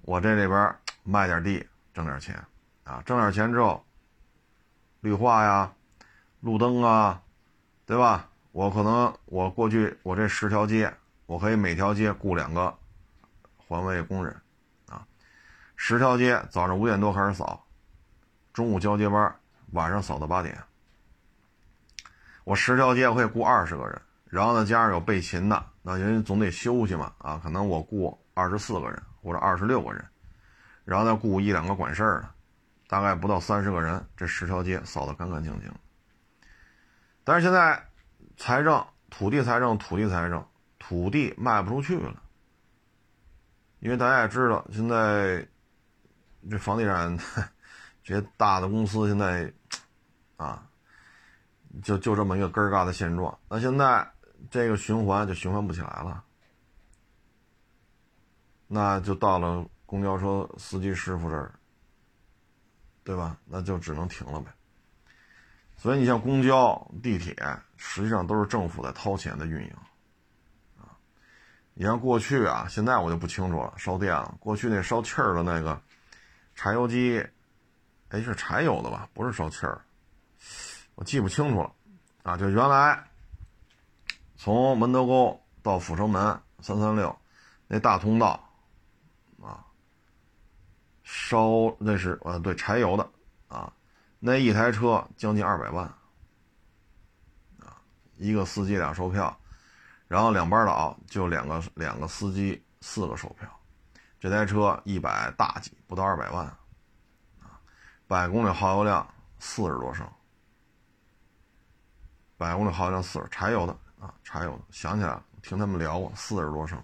[0.03, 2.45] 我这里边卖点地挣点钱，
[2.85, 3.83] 啊，挣点钱之后，
[5.01, 5.73] 绿化呀、
[6.41, 7.23] 路灯啊，
[7.87, 8.29] 对吧？
[8.53, 10.93] 我可能我过去我这十条街，
[11.27, 12.75] 我可以每条街雇两个
[13.57, 14.35] 环卫工人，
[14.89, 15.07] 啊，
[15.77, 17.65] 十条街早上五点多开始扫。
[18.53, 19.33] 中午交接班，
[19.71, 20.59] 晚上扫到八点。
[22.43, 30.05] 我十条街我可以雇二十个人，然后呢加上有备勤的，那人总得休息嘛啊，可能我雇二十四个人或者二十六个人，
[30.85, 32.31] 然后再雇一两个管事儿的，
[32.89, 35.73] 大概不到三十个人，这十条街扫得干干净净。
[37.25, 37.89] 但是现在
[38.37, 40.47] 财政土地财政土地财政
[40.79, 42.23] 土地卖不出去了，
[43.81, 45.47] 因为大家也知道现在
[46.51, 47.19] 这房地产。
[48.03, 49.53] 这些大的公司现在，
[50.37, 50.67] 啊，
[51.83, 53.39] 就就这么一个根儿嘎的现状。
[53.47, 54.11] 那现在
[54.51, 56.25] 这个循环就循环不起来了，
[58.67, 61.53] 那就到了公交车司机师傅这儿，
[63.05, 63.37] 对吧？
[63.45, 64.51] 那就只能停了呗。
[65.81, 67.35] 所以你像公交、地铁，
[67.79, 69.73] 实际上都是政府在掏钱的运营，
[70.77, 70.93] 啊，
[71.73, 74.37] 你像过去啊，现在我就不清楚了，烧电了。
[74.39, 75.81] 过去那烧气儿的那个
[76.55, 77.27] 柴油机。
[78.11, 79.09] 哎，是柴油的吧？
[79.15, 79.81] 不是烧气儿，
[80.97, 81.73] 我记不清楚了。
[82.25, 83.03] 啊，就原来
[84.37, 87.17] 从门头沟到阜成门三三六
[87.69, 88.53] 那大通道，
[89.41, 89.65] 啊，
[91.05, 93.09] 烧那是呃对柴油的
[93.49, 93.73] 啊，
[94.21, 95.85] 那一台车将近二百万，
[97.59, 97.83] 啊，
[98.17, 99.37] 一个司机俩售票，
[100.07, 103.49] 然后两班倒就两个两个司机四个售票，
[104.21, 106.57] 这台车一百大几不到二百万。
[108.07, 109.07] 百公里耗油量
[109.39, 110.05] 四十多升，
[112.37, 114.63] 百公里耗油量四十，柴油的啊，柴油的。
[114.73, 116.83] 想起来了，听他们聊过，四十多升。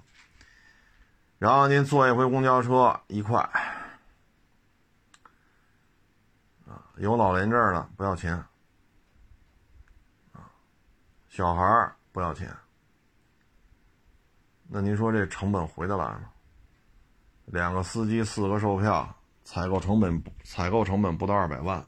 [1.40, 3.40] 然后您坐一回公交车一块，
[6.64, 8.42] 啊，有老年证的不要钱，
[11.28, 12.54] 小孩不要钱。
[14.68, 16.30] 那您说这成本回得来吗？
[17.44, 19.12] 两个司机，四个售票。
[19.48, 21.86] 采购成本采购成本不到二百万，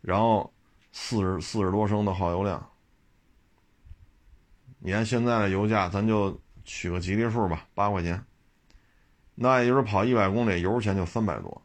[0.00, 0.52] 然后
[0.90, 2.68] 四十四十多升的耗油量。
[4.80, 8.26] 你看现在的油价，咱就取个吉利数吧，八块钱，
[9.36, 11.62] 那也就是跑一百公里，油钱就三百多，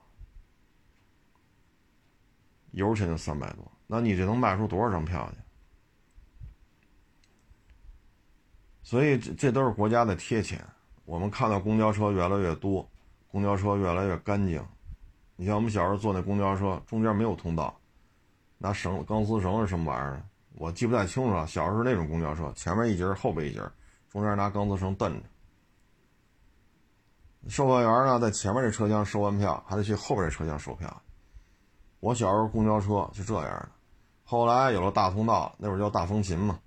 [2.77, 5.37] 油钱就三百多，那你这能卖出多少张票去？
[8.83, 10.63] 所以这这都是国家的贴钱。
[11.05, 12.87] 我们看到公交车越来越多，
[13.27, 14.63] 公交车越来越干净。
[15.35, 17.77] 你像我们小时候坐那公交车，中间没有通道，
[18.57, 20.23] 拿绳钢丝绳是什么玩意儿？
[20.53, 21.47] 我记不太清楚了。
[21.47, 23.61] 小时候那种公交车，前面一节，后边一节，
[24.09, 25.23] 中间拿钢丝绳蹬着。
[27.49, 31.01] 售票员呢，在前面这车厢收完票，还得去后边这车厢收票。
[31.99, 33.69] 我小时候公交车是这样的，
[34.23, 36.59] 后来有了大通道，那会儿叫大风琴嘛。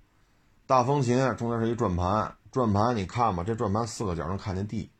[0.65, 4.91] 大风琴中间是一转盘，转盘你看吧，这转盘四个角能看见地。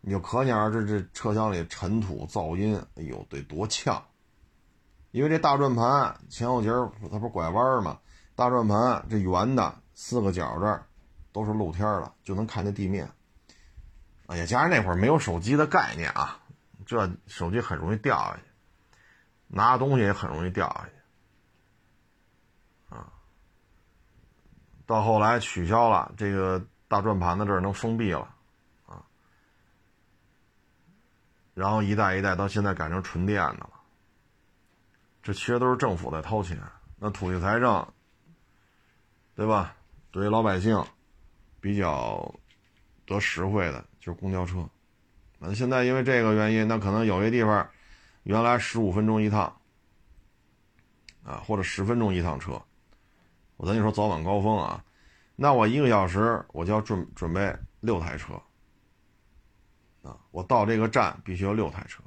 [0.00, 4.02] 你就可想而知，这车厢里尘土噪音，哎呦，得多呛！
[5.10, 6.68] 因为这大转盘前后节
[7.10, 7.98] 它不是拐弯吗？
[8.36, 10.86] 大转盘这圆的四个角这儿
[11.32, 13.10] 都是露天的，就能看见地面。
[14.26, 16.38] 哎呀，加上那会儿没有手机的概念啊，
[16.86, 18.42] 这手机很容易掉下去，
[19.48, 20.94] 拿东西也很容易掉下去。
[22.94, 23.12] 啊，
[24.86, 28.34] 到后来取消了这个大转盘的这儿能封闭了。
[28.86, 29.02] 啊
[31.54, 33.70] 然后一代一代到现在改成纯电的了，
[35.22, 36.56] 这其实都是政府在掏钱。
[36.96, 37.86] 那土地财政
[39.34, 39.74] 对吧？
[40.10, 40.82] 对于老百姓
[41.60, 42.34] 比较
[43.06, 44.66] 得实惠的就是公交车。
[45.38, 47.68] 那现在因为这个原因，那可能有些地方
[48.28, 49.50] 原来十五分钟一趟。
[51.24, 52.58] 啊，或者十分钟一趟车，
[53.58, 54.82] 我跟你说早晚高峰啊，
[55.36, 58.32] 那我一个小时我就要准准备六台车。
[60.02, 62.02] 啊，我到这个站必须要六台车。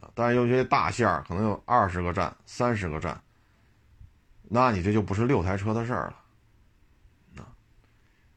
[0.00, 3.22] 啊，但是有些大线可能有二十个站、三十个站，
[4.42, 7.44] 那你这就不是六台车的事儿了。
[7.44, 7.46] 啊，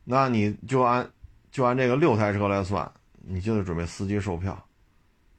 [0.04, 1.10] 那你就按
[1.50, 2.92] 就按这个六台车来算。
[3.28, 4.65] 你就得准备司机售票，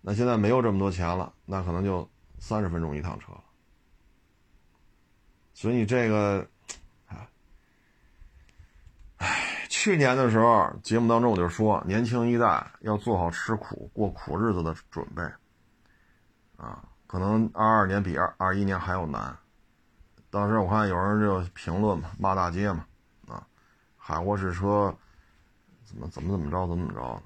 [0.09, 3.42] 那现在没有这么多钱了，那可能就三十分钟一趟车了。
[5.53, 6.47] 所以你这个，
[9.16, 15.23] 哎，去年的时候节目当中我就说，年轻一代要做好吃苦、过苦日子的准备，
[16.57, 19.37] 啊，可能二二年比二二一年还要难。
[20.31, 22.87] 当时我看有人就评论嘛，骂大街嘛，
[23.27, 23.45] 啊，
[23.97, 24.97] 海沃士车
[25.85, 27.21] 怎么怎么怎么着，怎么怎么着。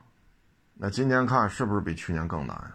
[0.83, 2.75] 那今年看是不是比去年更难呀？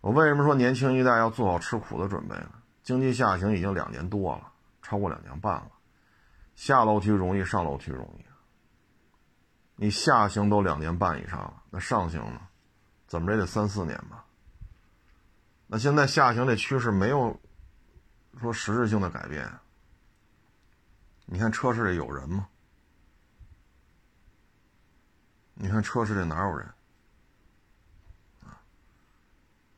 [0.00, 2.50] 我为什么说年轻一代要做好吃苦的准备呢？
[2.82, 5.70] 经济下行已经两年多了，超过两年半了，
[6.56, 8.24] 下楼梯容易，上楼梯容易。
[9.76, 12.40] 你下行都两年半以上了，那上行呢？
[13.06, 14.24] 怎么着也得三四年吧。
[15.68, 17.40] 那现在下行这趋势没有
[18.40, 19.48] 说实质性的改变。
[21.26, 22.48] 你看车市里有人吗？
[25.62, 26.66] 你看车市里哪有人？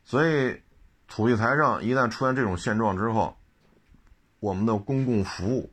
[0.05, 0.63] 所以
[1.09, 3.37] 土地财政一旦出现这种现状之后，
[4.39, 5.73] 我们的公共服务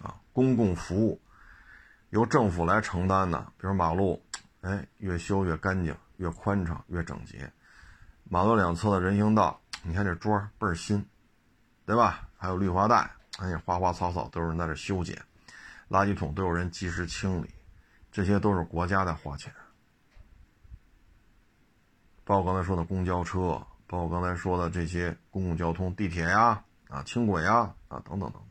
[0.00, 1.20] 啊，公共服务
[2.10, 4.22] 由政府来承担的，比如马路，
[4.60, 7.50] 哎，越修越干净，越宽敞，越整洁。
[8.22, 11.04] 马路两侧的人行道，你看这桌倍儿新，
[11.84, 12.28] 对吧？
[12.36, 15.20] 还有绿化带，哎，花花草草都有人在这修剪，
[15.88, 17.50] 垃圾桶都有人及时清理。
[18.16, 19.52] 这些都是国家在花钱，
[22.24, 28.42] 包括刚才说的公交车，包括刚才说的这些公共交通，地铁呀、啊轻轨呀、啊等等等等。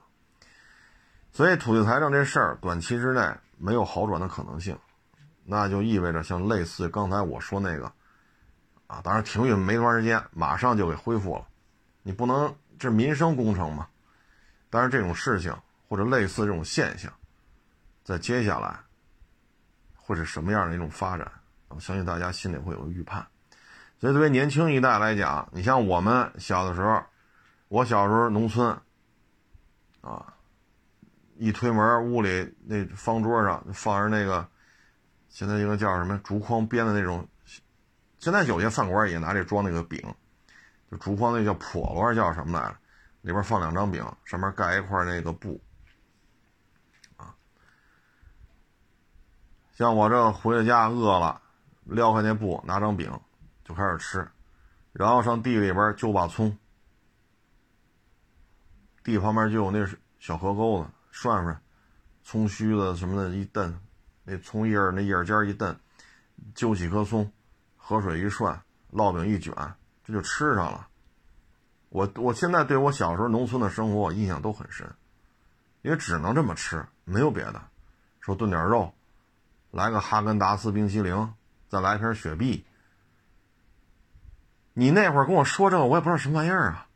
[1.32, 4.78] 所以土地财政这事儿短期之内没有好转的可能性，
[5.44, 7.92] 那就意味着像类似刚才我说那个，
[8.86, 11.48] 啊，当然停运没多长时间，马上就给恢复了。
[12.04, 13.88] 你不能这民生工程嘛？
[14.70, 15.58] 但是这种事情
[15.90, 17.12] 或者类似这种现象，
[18.04, 18.85] 在接下来。
[20.06, 21.30] 会是什么样的一种发展？
[21.70, 23.26] 我相信大家心里会有预判。
[24.00, 27.04] 所以，作为年轻一代来讲，你像我们小的时候，
[27.70, 28.70] 我小时候农村，
[30.02, 30.32] 啊，
[31.38, 34.48] 一推门，屋里那方桌上放着那个，
[35.28, 37.28] 现在应该叫什么竹筐编的那种，
[38.20, 40.00] 现在有些饭馆也拿这装那个饼，
[40.92, 42.78] 就竹筐那叫笸箩叫什么来着？
[43.22, 45.60] 里边放两张饼，上面盖一块那个布。
[49.76, 51.42] 像我这回了家饿了，
[51.84, 53.12] 撩开那布，拿张饼
[53.66, 54.26] 就开始吃，
[54.94, 56.58] 然后上地里边揪把葱，
[59.04, 59.86] 地旁边就有那
[60.18, 61.62] 小河沟子，涮涮，
[62.24, 63.78] 葱须子什么的，一蹬，
[64.24, 65.78] 那葱叶那叶尖一蹬，
[66.54, 67.30] 揪几颗葱，
[67.76, 68.58] 河水一涮，
[68.94, 69.54] 烙饼一卷，
[70.06, 70.88] 这就吃上了。
[71.90, 74.90] 我我现在对我小时候农村的生活我印象都很深，
[75.82, 77.62] 因为只能这么吃，没有别的，
[78.22, 78.90] 说炖点肉。
[79.76, 81.34] 来个哈根达斯冰淇淋，
[81.68, 82.66] 再来瓶雪碧。
[84.72, 86.88] 你那会儿跟我说这个，我也不知道什么玩意儿啊。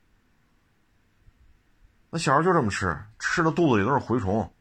[2.10, 4.54] 那小时候就这么吃，吃的肚子里都是蛔虫。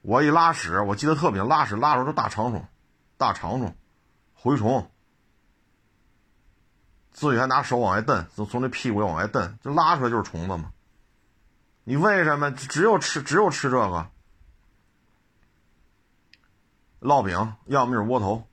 [0.00, 2.66] 我一拉屎，我记得特别，拉屎拉出都大长虫，
[3.18, 3.76] 大长虫，
[4.40, 4.90] 蛔虫。
[7.12, 10.72] 自己还拿手往外蹬，从从这屁股往外蹬，就拉出来就是虫子嘛。
[11.84, 14.10] 你为什么只有吃只有吃这个？
[17.06, 18.44] 烙饼，要么就是窝头。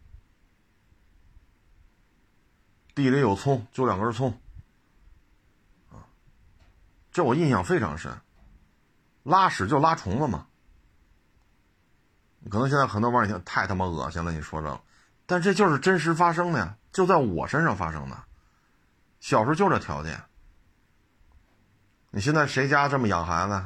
[2.94, 4.40] 地里有葱，就两根葱。
[7.12, 8.16] 这我印象非常深。
[9.24, 10.46] 拉屎就拉虫子嘛。
[12.52, 14.82] 可能现在很多网友太他妈恶心了，你说这，
[15.26, 18.24] 但这就是真实发生的呀，就在我身上发生的。
[19.20, 20.22] 小时候就这条件。
[22.12, 23.66] 你现在谁家这么养孩子？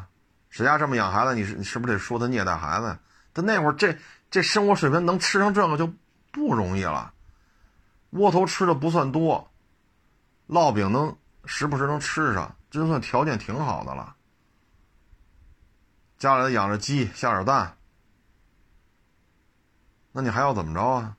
[0.49, 1.35] 谁家这么养孩子？
[1.35, 2.97] 你是你是不是得说他虐待孩子？
[3.33, 3.97] 他那会儿这。
[4.29, 5.91] 这生活水平能吃上这个就
[6.31, 7.13] 不容易了。
[8.11, 9.51] 窝头吃的不算多，
[10.47, 11.15] 烙饼能
[11.45, 14.15] 时不时能吃上，这就算条件挺好的了。
[16.17, 17.77] 家里养着鸡下点蛋，
[20.11, 21.15] 那你还要怎么着啊？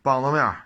[0.00, 0.56] 棒子面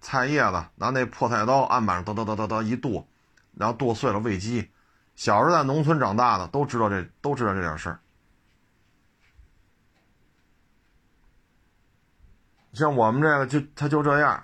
[0.00, 3.08] 菜叶子，拿那破菜刀案板上叨叨叨叨叨一剁，
[3.54, 4.70] 然后剁碎了喂鸡。
[5.14, 8.01] 小时候在农村长大的都知道这都知道这点事儿。
[12.72, 14.42] 像我们这个就他就这样，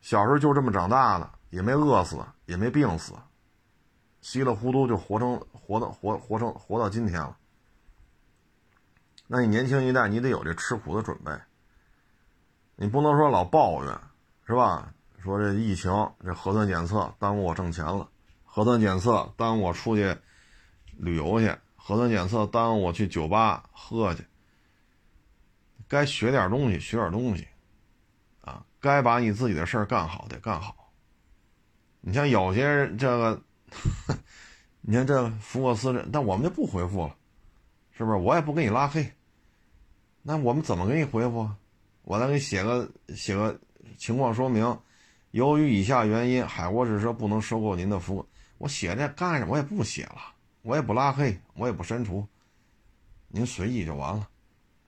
[0.00, 3.14] 小时候就这么长大的，也没饿死，也没病死，
[4.20, 7.36] 稀里糊涂就活成活到活活成活到今天了。
[9.26, 11.32] 那你年轻一代，你得有这吃苦的准备。
[12.76, 13.98] 你不能说老抱怨，
[14.46, 14.92] 是吧？
[15.22, 15.90] 说这疫情，
[16.24, 18.08] 这核酸检测耽误我挣钱了，
[18.44, 20.16] 核酸检测耽误我出去
[20.96, 24.26] 旅游去，核酸检测耽误我去酒吧喝去。
[25.92, 27.46] 该学点东西，学点东西，
[28.40, 30.90] 啊，该把你自己的事儿干好得干好。
[32.00, 33.42] 你像有些人这个，
[34.80, 37.14] 你看这福克斯这，但我们就不回复了，
[37.90, 38.16] 是不是？
[38.16, 39.06] 我也不给你拉黑，
[40.22, 41.46] 那我们怎么给你回复？
[42.04, 43.60] 我再给你写个写个
[43.98, 44.80] 情况说明，
[45.32, 48.26] 由于以下原因，海沃士车不能收购您的服务。
[48.56, 49.52] 我写这干什么？
[49.52, 50.32] 我也不写了，
[50.62, 52.26] 我也不拉黑，我也不删除，
[53.28, 54.26] 您随意就完了。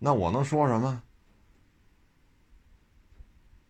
[0.04, 1.02] 那我能说什么？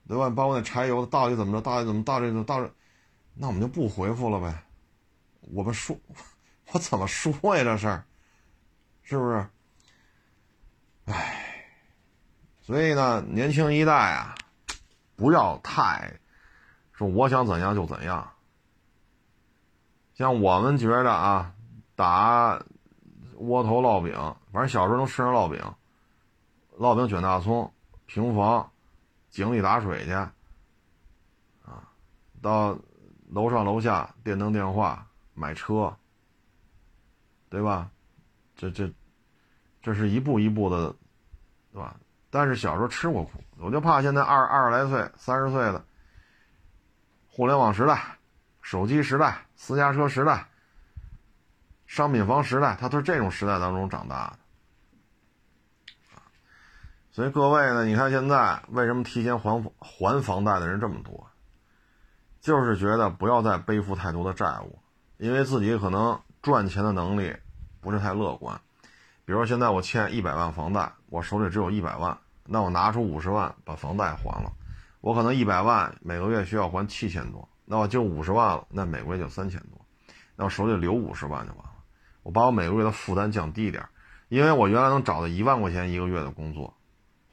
[0.08, 0.28] 对吧？
[0.30, 1.60] 包括那柴油到底怎么着？
[1.60, 2.68] 到底怎么到这个到这？
[3.34, 4.64] 那我们就不回复了呗。
[5.42, 5.96] 我们说，
[6.72, 7.62] 我怎么说呀？
[7.62, 8.04] 这事儿
[9.04, 9.46] 是不是？
[11.04, 11.68] 唉，
[12.62, 14.34] 所以呢，年轻一代啊，
[15.14, 16.18] 不要太
[16.90, 18.28] 说我想怎样就怎样。
[20.14, 21.54] 像我们觉着啊，
[21.94, 22.60] 打
[23.36, 24.12] 窝头烙饼，
[24.52, 25.62] 反正小时候能吃上烙饼。
[26.78, 27.72] 烙饼卷大葱，
[28.06, 28.70] 平房，
[29.30, 30.32] 井里打水去，啊，
[32.42, 32.76] 到
[33.28, 35.96] 楼上楼下电灯电话买车，
[37.48, 37.90] 对吧？
[38.56, 38.92] 这这，
[39.82, 40.94] 这是一步一步的，
[41.72, 41.96] 对吧？
[42.30, 45.84] 但是小时候吃过苦，我就怕现在二二十来岁、三十岁的，
[47.28, 48.18] 互联网时代、
[48.60, 50.48] 手机时代、私家车时代、
[51.86, 54.38] 商品房时代，他都是这种时代当中长大的。
[57.14, 61.28] 所以各位呢，你看现在为什么提前还还房贷的人这么多？
[62.40, 64.80] 就是觉得不要再背负太多的债务，
[65.18, 67.32] 因为自己可能赚钱的能力
[67.80, 68.60] 不是太乐观。
[69.24, 74.52] 比如说现在我欠一百万房贷，我手里只有一百万，那我拿出五十万把房贷还了，
[75.00, 79.80] 我可能一百万每个月需要还七千多，那我就五十万了，那每个月就三千多，
[80.34, 81.70] 那我手里留五十万就完了，
[82.24, 83.88] 我把我每个月的负担降低点，
[84.28, 86.74] 因为我原来能找到一万块钱一个月的工作。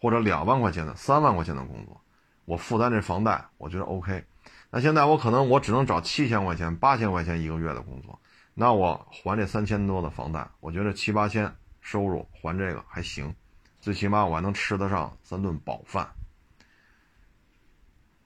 [0.02, 2.02] 或者两万块钱的、三万块钱的工作，
[2.46, 4.26] 我负担这房贷，我觉得 OK。
[4.72, 8.20] 那现在我可能我只能找七千块钱、八千块钱一个月的工作，
[8.56, 13.36] 那我还这三千多的房贷，我觉得七八千收入还这个还行，
[13.80, 16.10] 最起码我还能吃得上三顿饱饭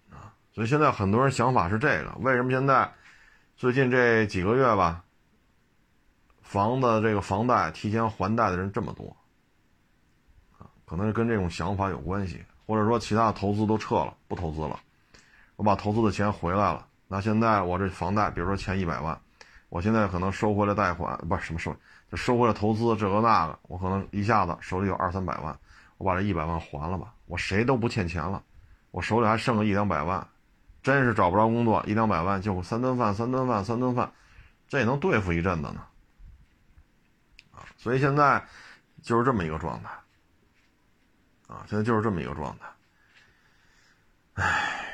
[0.10, 0.32] 啊。
[0.54, 2.90] 所以现在很多人想法是这个，为什么现在
[3.58, 5.04] 最近这几个月吧，
[6.42, 9.18] 房子这个房贷提前还贷的人这么多？
[10.86, 14.80] 可能是跟这种想法有关系，或者说其他的投资都撤了，不投资了，
[15.56, 16.86] 我把投资的钱回来了。
[17.08, 19.20] 那现在我这房贷，比如说欠一百万，
[19.70, 21.76] 我现在可能收回了贷款，不是什么收，
[22.10, 25.58] 就收回了投资这个那个，我可能一下子手里有二三百万，
[25.98, 28.42] 我把这一百万还了吧，我谁都不欠钱了，
[28.92, 30.28] 我手里还剩个一两百万，
[30.82, 34.12] 真是找不着工作，一两百万就三顿饭，三顿饭，三顿饭，
[34.68, 35.82] 这也能对付一阵子呢。
[37.52, 38.44] 啊，所以现在
[39.04, 39.90] 就是这么一个状态。
[41.48, 42.66] 啊，现在就是这么一个状态。
[44.34, 44.86] 唉，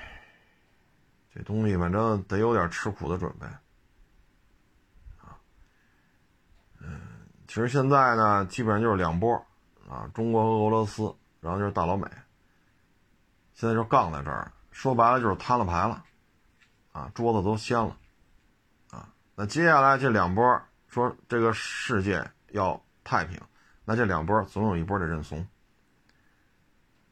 [1.33, 3.45] 这东西反正得有点吃苦的准备。
[5.17, 5.39] 啊，
[6.79, 6.99] 嗯，
[7.47, 9.33] 其实现在呢，基本上就是两波，
[9.89, 12.07] 啊，中国和俄罗斯，然后就是大老美。
[13.53, 16.03] 现在就杠在这儿，说白了就是摊了牌了，
[16.91, 17.95] 啊，桌子都掀了，
[18.89, 23.39] 啊，那接下来这两波说这个世界要太平，
[23.85, 25.47] 那这两波总有一波得认怂。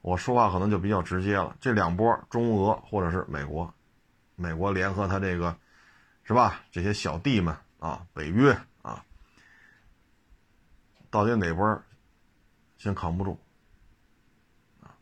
[0.02, 3.74] 我说话可能就比较直接了，这两波中俄或者是美国，
[4.36, 5.56] 美国联合他这个，
[6.24, 6.62] 是吧？
[6.72, 9.04] 这些小弟们啊，北约啊，
[11.10, 11.84] 到底哪波
[12.78, 13.38] 先扛不住
[14.82, 14.96] 啊？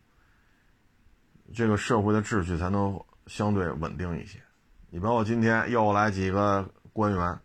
[1.53, 4.41] 这个社会的秩序才能相对稳定一些。
[4.89, 7.39] 你包括今天又来几个官员，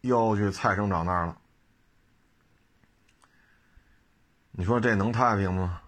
[0.00, 1.38] 又去蔡省长那儿了，
[4.50, 5.80] 你说这能太平吗？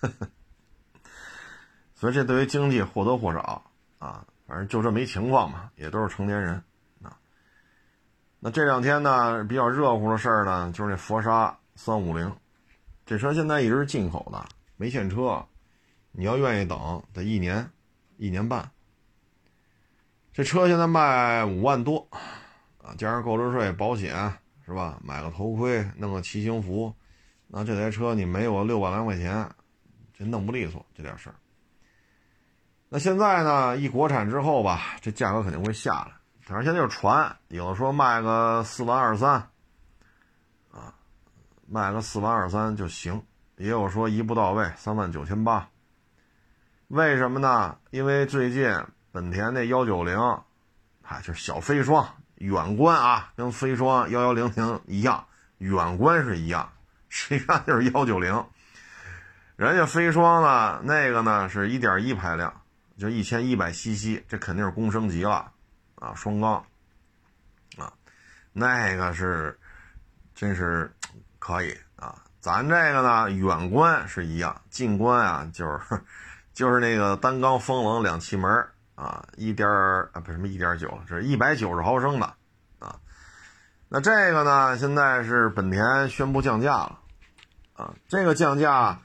[1.94, 3.62] 所以这对于经济或多或少
[3.98, 6.62] 啊，反正就这么一情况嘛，也都是成年人
[7.02, 7.18] 啊。
[8.38, 12.30] 那这两天呢，比较热乎的事儿呢，就是那佛沙三五零，
[13.06, 15.42] 这车现在一直是进口的，没现车，
[16.12, 17.70] 你要愿意等，得一年
[18.18, 18.70] 一年半。
[20.32, 22.06] 这车现在卖五万多，
[22.82, 24.14] 啊，加上购置税、保险
[24.66, 25.00] 是吧？
[25.02, 26.94] 买个头盔，弄个骑行服，
[27.46, 29.48] 那这台车你没有六万来块钱，
[30.18, 31.36] 这弄不利索这点事儿。
[32.88, 36.12] 那现在呢，一国产之后吧，这价格肯定会下来。
[36.40, 39.48] 反正现在就是传，有的说卖个四万二三，
[40.70, 40.94] 啊，
[41.66, 43.20] 卖个四万二三就行；
[43.56, 45.68] 也有说一步到位三万九千八。
[46.88, 47.78] 为什么呢？
[47.90, 48.78] 因为最近。
[49.12, 56.70] 本田那幺九零，啊，就是小飞霜，远观啊，跟飞霜幺幺零零一样，远观是一样，
[57.08, 58.44] 实际上就是幺九零。
[59.56, 62.62] 人家飞双呢，那个呢是一点一排量，
[62.98, 65.50] 就一千一百 cc，这肯定是公升级了
[65.96, 66.64] 啊，双缸
[67.76, 67.92] 啊，
[68.52, 69.58] 那个是
[70.34, 70.94] 真是
[71.38, 72.22] 可以啊。
[72.40, 75.80] 咱这个呢，远观是一样，近观啊，就是
[76.52, 78.66] 就是那个单缸风冷两气门。
[78.94, 82.34] 啊，一点啊，不是什么一点九，是一百九十毫升的，
[82.78, 82.96] 啊，
[83.90, 86.98] 那这个呢，现在是本田宣布降价了，
[87.74, 88.98] 啊，这个降价，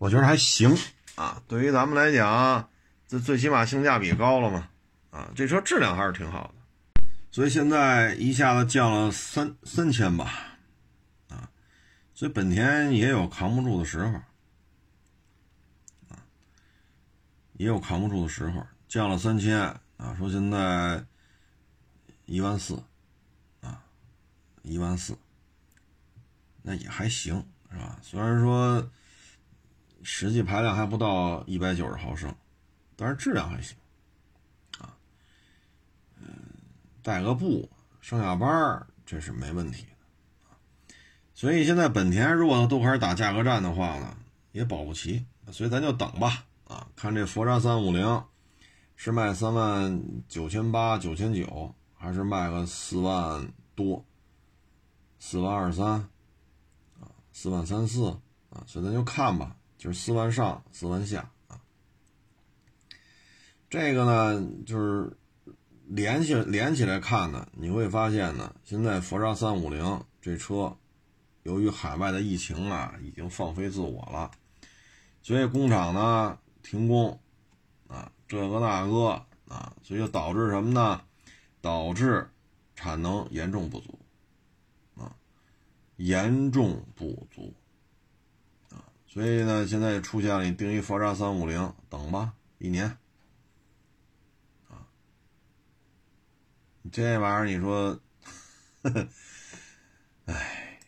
[0.00, 0.74] 我觉得还行，
[1.14, 2.70] 啊，对于咱们来讲，
[3.06, 4.66] 这最起码性价比高了嘛，
[5.10, 10.56] 啊，这车质量还是挺好的，所以现在一下子降了三三千吧，
[11.28, 11.50] 啊，
[12.14, 14.14] 所以本田也有扛不住的时候，
[16.08, 16.24] 啊，
[17.58, 18.66] 也有扛不住的时候。
[18.88, 19.58] 降了三千
[19.98, 21.04] 啊，说现在
[22.24, 22.82] 一万四
[23.60, 23.84] 啊，
[24.62, 25.14] 一万四，
[26.62, 27.98] 那也还行是吧？
[28.02, 28.90] 虽然说
[30.02, 32.34] 实际排量还不到一百九十毫升，
[32.96, 33.76] 但是质量还行
[34.78, 34.96] 啊。
[36.20, 36.28] 嗯，
[37.02, 37.70] 带个布
[38.00, 40.96] 上下班这是没问题的
[41.34, 44.16] 所以现在本田如果都开始打价格战的话呢，
[44.52, 48.24] 也保不齐，所以咱就等吧啊，看这佛山三五零。
[49.02, 54.04] 是卖三万九千八、九千九，还是卖个四万多？
[55.18, 56.06] 四万二三，
[57.00, 58.08] 啊，四万三四，
[58.50, 61.58] 啊，所以咱就看吧，就是四万上、四万下啊。
[63.70, 65.16] 这个呢，就是
[65.86, 70.76] 连起连起来看呢，你会发现呢，现在佛山三五零这车，
[71.44, 74.30] 由于海外的疫情啊，已经放飞自我了，
[75.22, 77.18] 所以工厂呢停工
[77.88, 78.12] 啊。
[78.28, 81.00] 这个那个啊，所以导致什么呢？
[81.62, 82.28] 导致
[82.74, 83.98] 产能严重不足
[84.94, 85.16] 啊，
[85.96, 87.54] 严重不足，
[89.12, 92.96] 所以呢，现在出现了你定一佛山三五零，等吧，一年
[94.68, 94.86] 啊，
[96.92, 97.98] 这玩意儿你说，
[100.26, 100.78] 唉，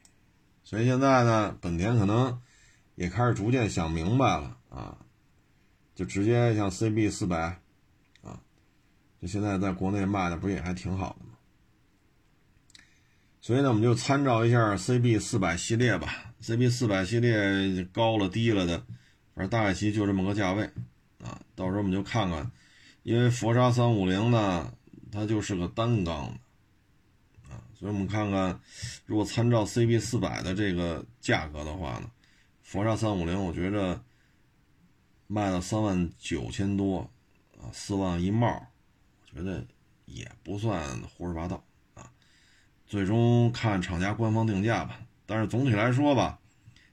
[0.62, 2.40] 所以现在呢，本田可能
[2.94, 4.96] 也开始逐渐想明白了啊。
[5.96, 7.60] 就直接像 CB 四百，
[8.22, 8.40] 啊，
[9.20, 11.32] 就现在在国内卖的不也还挺好的吗？
[13.40, 16.31] 所以呢，我们就参照一下 CB 四百系列吧。
[16.42, 18.78] CB 四百系列高了低了的，
[19.34, 20.64] 反正大概其就这么个价位，
[21.22, 22.50] 啊，到时候我们就看看，
[23.04, 24.74] 因为佛沙三五零呢，
[25.10, 28.60] 它就是个单缸的，啊，所以我们看看，
[29.06, 32.10] 如果参照 CB 四百的这个价格的话呢，
[32.62, 34.02] 佛沙三五零，我觉着。
[35.28, 37.10] 卖了三万九千多，
[37.56, 38.66] 啊，四万一帽，
[39.30, 39.66] 我觉得
[40.04, 41.64] 也不算胡说八道
[41.94, 42.12] 啊。
[42.86, 45.00] 最终看厂家官方定价吧。
[45.32, 46.38] 但是总体来说吧，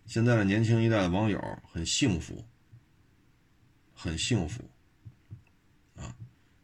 [0.05, 1.37] 现在的年轻一代的网友
[1.69, 2.41] 很幸福，
[3.93, 4.63] 很幸福，
[5.97, 6.15] 啊，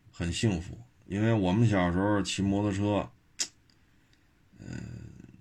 [0.10, 0.80] 很幸福。
[1.06, 3.12] 因为我们小时候骑摩托车，
[4.58, 4.72] 嗯，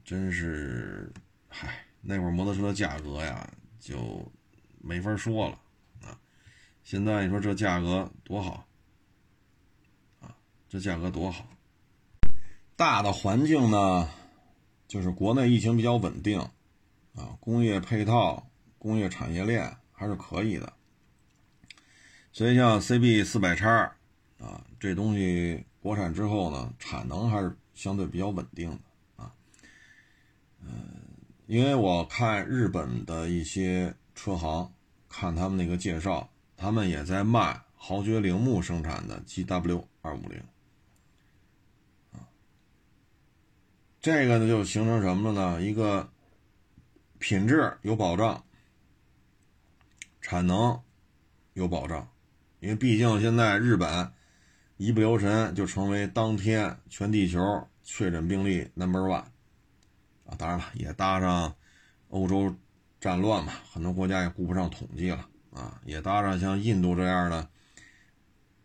[0.04, 1.08] 真是，
[1.48, 4.28] 嗨，那会儿摩托车的价格呀，就
[4.80, 5.60] 没法说了
[6.02, 6.18] 啊。
[6.82, 8.66] 现在你说这价格多好
[10.20, 10.34] 啊！
[10.68, 11.46] 这价格多好。
[12.74, 14.10] 大的环境呢，
[14.94, 16.38] 就是国内疫情比较稳定
[17.16, 20.72] 啊，工业配套、工业产业链还是可以的。
[22.30, 23.92] 所以像 CB 四百叉
[24.38, 29.34] 啊，这东西国产之后呢，产能还是相对比较稳定的啊。
[30.60, 30.70] 嗯，
[31.48, 34.72] 因为我看日本的一些车行，
[35.08, 36.30] 看他们那个介绍。
[36.56, 40.40] 他们也在卖豪爵铃木生产的 GW 二五零，
[44.04, 45.62] 这个呢就形成什么了呢？
[45.62, 46.06] 一个
[47.18, 48.44] 品质有保障，
[50.20, 50.78] 产能
[51.54, 52.06] 有保障，
[52.60, 54.12] 因为毕竟现在日本
[54.76, 59.24] 一不留神就成为当天全地球确诊病例 number one，
[60.26, 61.56] 啊，当然了，也搭上
[62.10, 62.54] 欧洲
[63.00, 65.26] 战乱嘛，很多国家也顾不上统计了。
[65.50, 67.48] 啊，也搭上像印度这样的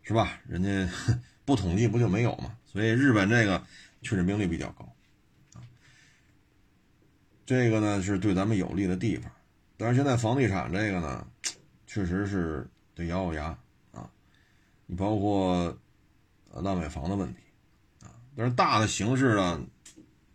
[0.02, 0.42] 是吧？
[0.50, 0.94] 人家
[1.46, 2.58] 不统计不就没有嘛？
[2.66, 3.64] 所以日本这个
[4.02, 4.94] 确诊病例比较高，
[7.50, 9.32] 这个呢是对咱们有利的地方。
[9.76, 11.26] 但是现在房地产这个呢，
[11.88, 13.58] 确实是得咬咬牙
[13.92, 14.08] 啊，
[14.86, 15.76] 你包括
[16.54, 17.40] 烂尾房的问题
[18.04, 19.66] 啊，但是大的形势呢，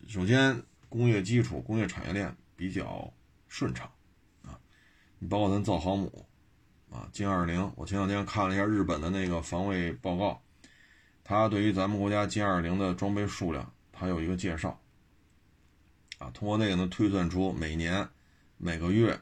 [0.08, 3.08] 首先工业基础、工业产业链比较
[3.46, 3.88] 顺畅
[4.42, 4.58] 啊，
[5.20, 6.26] 你包括咱造航母。
[6.90, 10.42] 啊，歼二零，我前两天看了一下日本的那个防卫报告，
[11.22, 14.80] 它对于咱们国家歼二零的装备数量，它有一个介绍。
[16.32, 18.08] 通过那个能推算出每年、
[18.56, 19.12] 每个月，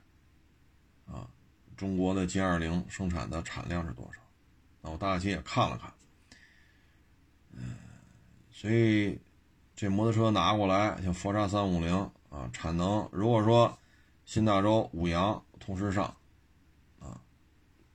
[1.07, 1.26] 啊，
[1.76, 4.20] 中国的歼二零生产的产量是多少？
[4.80, 5.92] 那我大体也看了看，
[7.50, 7.76] 嗯，
[8.50, 9.18] 所以
[9.74, 11.96] 这摩托车拿过来，像佛沙三五零
[12.30, 13.78] 啊，产能如果说
[14.24, 16.05] 新大洲、五羊同时上。
[16.98, 17.20] 啊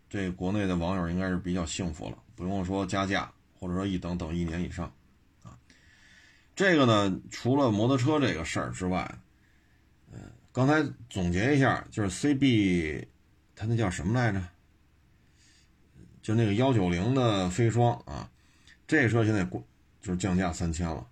[0.09, 3.29] 这国内的网友应该是比较幸福了，不用说加价，
[3.59, 4.89] 或者说一等等一年以上，
[6.57, 9.19] 这个呢，除了摩托车这个事儿之外，
[10.11, 10.19] 嗯，
[10.51, 13.05] 刚才总结一下，就是 CB，
[13.55, 14.41] 它那叫什么来着？
[16.23, 18.27] 就那个幺九零的飞霜啊，
[18.87, 19.63] 这车现在过
[20.01, 21.07] 就是降价三千了，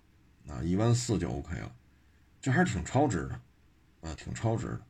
[0.48, 1.72] 啊，一万四就 OK 了，
[2.42, 3.40] 这还是挺超值的，
[4.08, 4.80] 啊，挺超值的，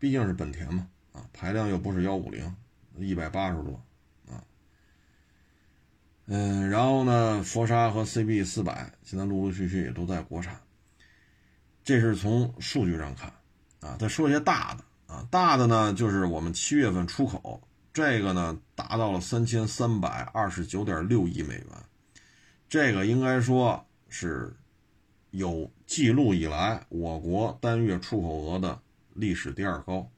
[0.00, 2.52] 毕竟是本田嘛，啊，排量又不是幺五零。
[2.98, 3.80] 一百八十多，
[6.32, 10.60] 嗯，然后呢，佛沙和 CB 四百现在陆陆续续也都在国产，
[11.82, 13.32] 这是从数据上看，
[13.80, 17.60] 啊，再说一些大的，啊，大的呢就是我们七月份出口，
[17.92, 21.66] 这个呢达到了三千三百二十九点六亿美元，
[22.68, 24.56] 这个应该说是
[25.32, 28.80] 有记录以来我国单月出口额的
[29.14, 30.08] 历史第二高。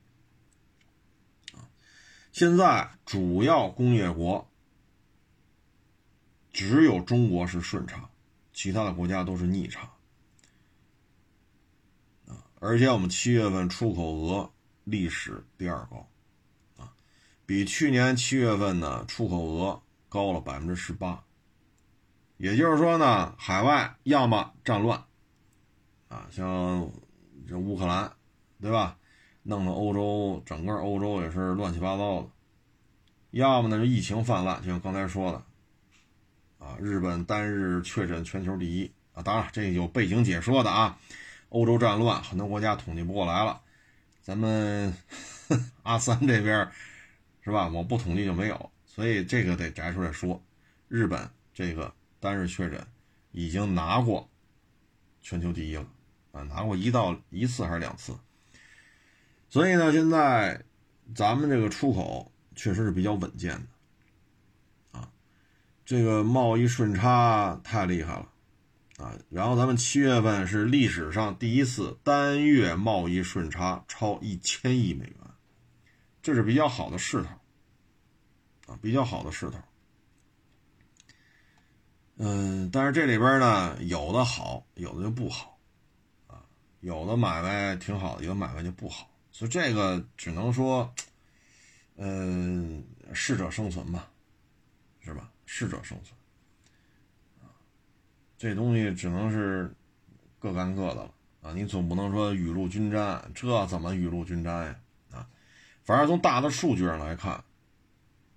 [2.33, 4.47] 现在主要工业国
[6.53, 8.09] 只有中国是顺差，
[8.53, 9.91] 其他的国家都是逆差
[12.27, 12.45] 啊！
[12.61, 14.51] 而且我们七月份出口额
[14.85, 16.07] 历史第二高
[16.77, 16.93] 啊，
[17.47, 21.25] 比去年七月份呢出口额高了百分之十八。
[22.37, 25.05] 也就是说呢，海外要么战乱
[26.09, 26.91] 啊，像
[27.49, 28.13] 这乌克兰，
[28.61, 28.99] 对吧？
[29.45, 32.29] 弄得欧洲整个欧洲也是乱七八糟的，
[33.31, 35.45] 要么呢是疫情泛滥，就像刚才说的，
[36.63, 40.97] 啊，日本单日确诊全球第一啊，当然这有背景解说的啊，
[41.49, 43.61] 欧洲战乱，很多国家统计不过来了，
[44.23, 44.95] 咱们
[45.83, 46.71] 阿三这边
[47.41, 47.69] 是吧？
[47.69, 50.41] 我不统计就没有，所以这个得摘出来说，
[50.87, 52.87] 日本这个单日确诊
[53.33, 54.31] 已经拿过
[55.21, 55.87] 全球第一了
[56.31, 58.17] 啊，拿过一到一次还是两次。
[59.49, 60.63] 所以呢，现在
[61.13, 63.63] 咱们这个出口确实是比较稳健的，
[65.85, 68.29] 这个贸易顺差太厉害了，
[68.99, 75.17] 啊，然后咱们七月份是历史上第一次单月贸易顺差超一千亿美元，
[76.23, 79.59] 这是比较好的势头，啊，比较好的势头。
[82.17, 85.59] 嗯，但是这里边呢，有的好，有的就不好，
[86.29, 86.45] 啊，
[86.81, 89.11] 有的买卖挺好的，有的买卖就不好。
[89.33, 90.95] 所以这个只能说，
[91.97, 94.09] 嗯，适者生存吧，
[95.01, 95.32] 是吧？
[95.55, 96.19] 适者生存，
[98.39, 99.71] 这东西只能是
[100.39, 101.53] 各干各的了啊！
[101.53, 104.81] 你总不能说雨露均沾，这怎么雨露均沾呀？
[105.11, 105.29] 啊，
[105.85, 107.45] 反正从大的数据上来看，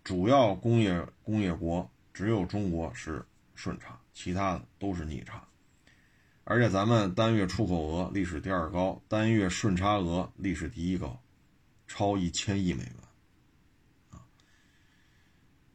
[0.04, 5.42] 主要工业工业国只有中国是顺差，其他的都是逆差。
[6.44, 11.18] 而且咱们单月出口额历史第二高，单月顺差额历史第一高，
[11.88, 12.94] 超一千亿美元，
[14.12, 14.20] 啊，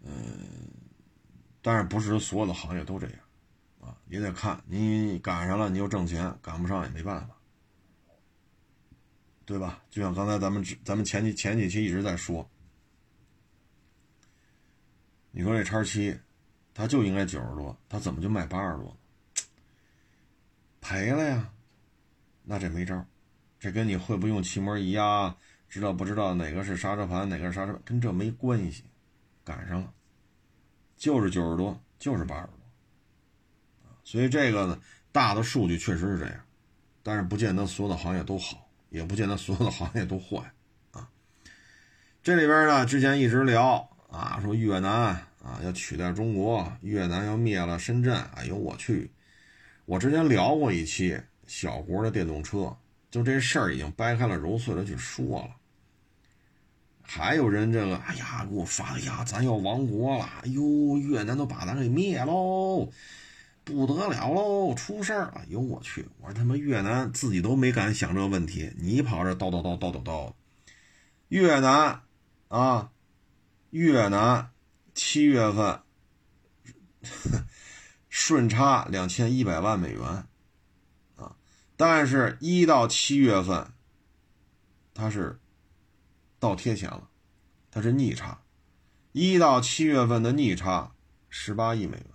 [0.05, 0.71] 嗯，
[1.63, 3.19] 但是不是所有的行业都这样，
[3.81, 7.37] 啊，也得看你赶上了你就挣钱，赶不上也没办法，
[9.45, 9.83] 对吧？
[9.91, 12.49] 就像刚才咱们咱们前几前几期一直在说，
[15.33, 16.19] 你说这叉七，
[16.73, 18.97] 它就应该九十多，它怎么就卖八十多？
[20.81, 21.53] 赔了呀，
[22.43, 23.05] 那这没招
[23.59, 25.37] 这跟你会不会用气膜仪啊，
[25.69, 28.85] 知道不知道哪个是刹车盘，哪个是刹车盘，跟这没关系，
[29.45, 29.93] 赶上了，
[31.01, 32.55] 就是九十多，就是八十多，
[34.05, 34.79] 所以这个呢，
[35.11, 36.35] 大的数据确实是这样，
[37.03, 40.37] 但是不见得所有的行业都好，也不见得所有的行业都坏
[40.93, 41.09] 啊。
[42.23, 49.11] 这里边呢，之前一直聊啊，说越南啊要取代中国，越南要灭了深圳，哎呦我去。
[49.87, 52.77] 我之前聊过一期小国的电动车，
[53.11, 55.57] 就这事儿已经掰开了揉碎了去说了，
[57.13, 62.89] 还有人这个，哎呀，给我发，哎呀，咱要亡国了，哎呦，越南都把咱给灭喽，
[63.65, 65.33] 不得了喽，出事儿！
[65.35, 70.33] 哎呦，我去，我说他妈越南自己都没敢想这个问题，你跑这叨叨叨叨叨叨，
[71.31, 72.03] 越南
[72.47, 72.93] 啊，
[73.71, 74.53] 越南
[74.95, 75.81] 七月份
[78.09, 80.01] 顺差两千一百万美元
[81.17, 81.35] 啊，
[81.77, 83.67] 但是一到七月份
[84.95, 85.41] 它是。
[86.41, 87.07] 倒贴钱了，
[87.71, 88.41] 它是逆差，
[89.13, 90.91] 一到七月份的逆差
[91.29, 92.07] 十八亿美元，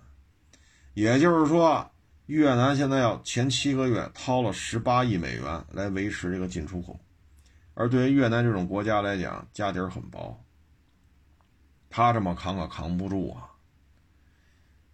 [0.95, 1.91] 也就是说，
[2.25, 6.99] 越南现在要前七个月掏了十八亿美元来维持这个进出口，
[7.75, 10.43] 而对于越南这种国家来讲，家底儿很薄，
[11.91, 13.51] 他这么扛可扛不住啊。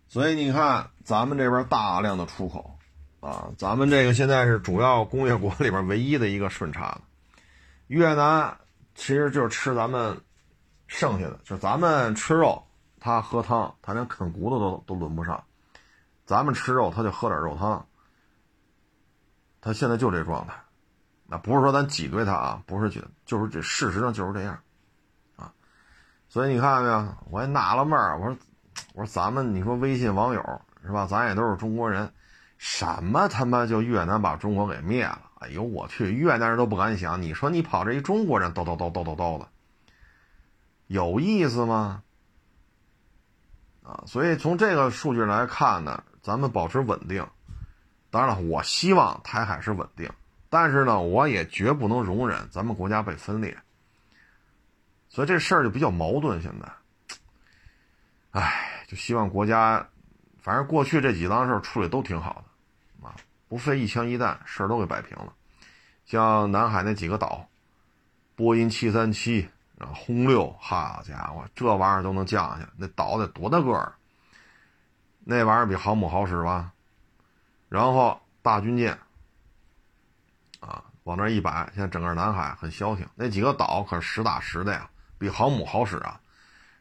[0.10, 2.78] 所以你看，咱们这边大量的出口
[3.22, 7.02] 啊，咱们这个现在是主要工业国里边唯一的一个顺差的，
[7.88, 8.58] 越南。
[9.02, 10.16] 其实就是吃咱们
[10.86, 12.64] 剩下的，就是咱们吃肉，
[13.00, 15.44] 他喝汤，他连啃骨头都都轮不上。
[16.24, 17.84] 咱们吃肉，他就喝点肉汤。
[19.60, 20.54] 他现在就这状态，
[21.26, 24.60] 那不是说咱挤兑他啊，不是挤，就是这事实上就是这样，
[25.36, 25.52] 啊。
[26.30, 27.16] 所以你看见没有？
[27.32, 28.38] 我也纳了闷儿，我说，
[28.94, 31.08] 我说咱们你说微信网友是吧？
[31.08, 32.14] 咱也都是中国人，
[32.60, 35.31] 什么他妈就越南把中国给灭了？
[35.42, 37.20] 哎呦我去，越南人都不敢想。
[37.20, 39.48] 你说你跑这一中国人叨叨叨叨叨叨的，
[40.86, 42.04] 有意思吗？
[43.82, 47.28] 啊，所以从这个数据来看呢，咱们保持稳定。
[48.12, 50.08] 当然了，我希望台海是稳定，
[50.48, 53.58] 但是呢，我也绝不能容忍咱们国家被分裂。
[55.10, 56.40] 所以这事儿就比较矛盾。
[56.40, 57.18] 现在，
[58.30, 59.90] 哎，就希望国家，
[60.40, 62.51] 反正过去这几档事处理都挺好的。
[63.52, 65.34] 不费一枪一弹，事儿都给摆平了。
[66.06, 67.50] 像南海那几个岛，
[68.34, 73.94] 波音七三七啊，轰六，好家伙，这玩意儿都能降下，那岛得多大个儿？
[75.26, 76.72] 那玩意儿比航母好使吧？
[77.68, 78.98] 然后大军舰
[80.62, 83.06] 啊，往那一摆，现在整个南海很消停。
[83.16, 86.22] 那几个岛可是实打实的呀，比航母好使啊。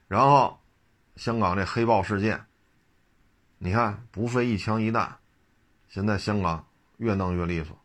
[0.07, 0.57] 然后
[1.17, 2.47] 香港这黑豹事件，
[3.59, 5.17] 你看不费一枪一弹。
[5.93, 6.65] 现在香港
[6.99, 7.77] 越弄越利索，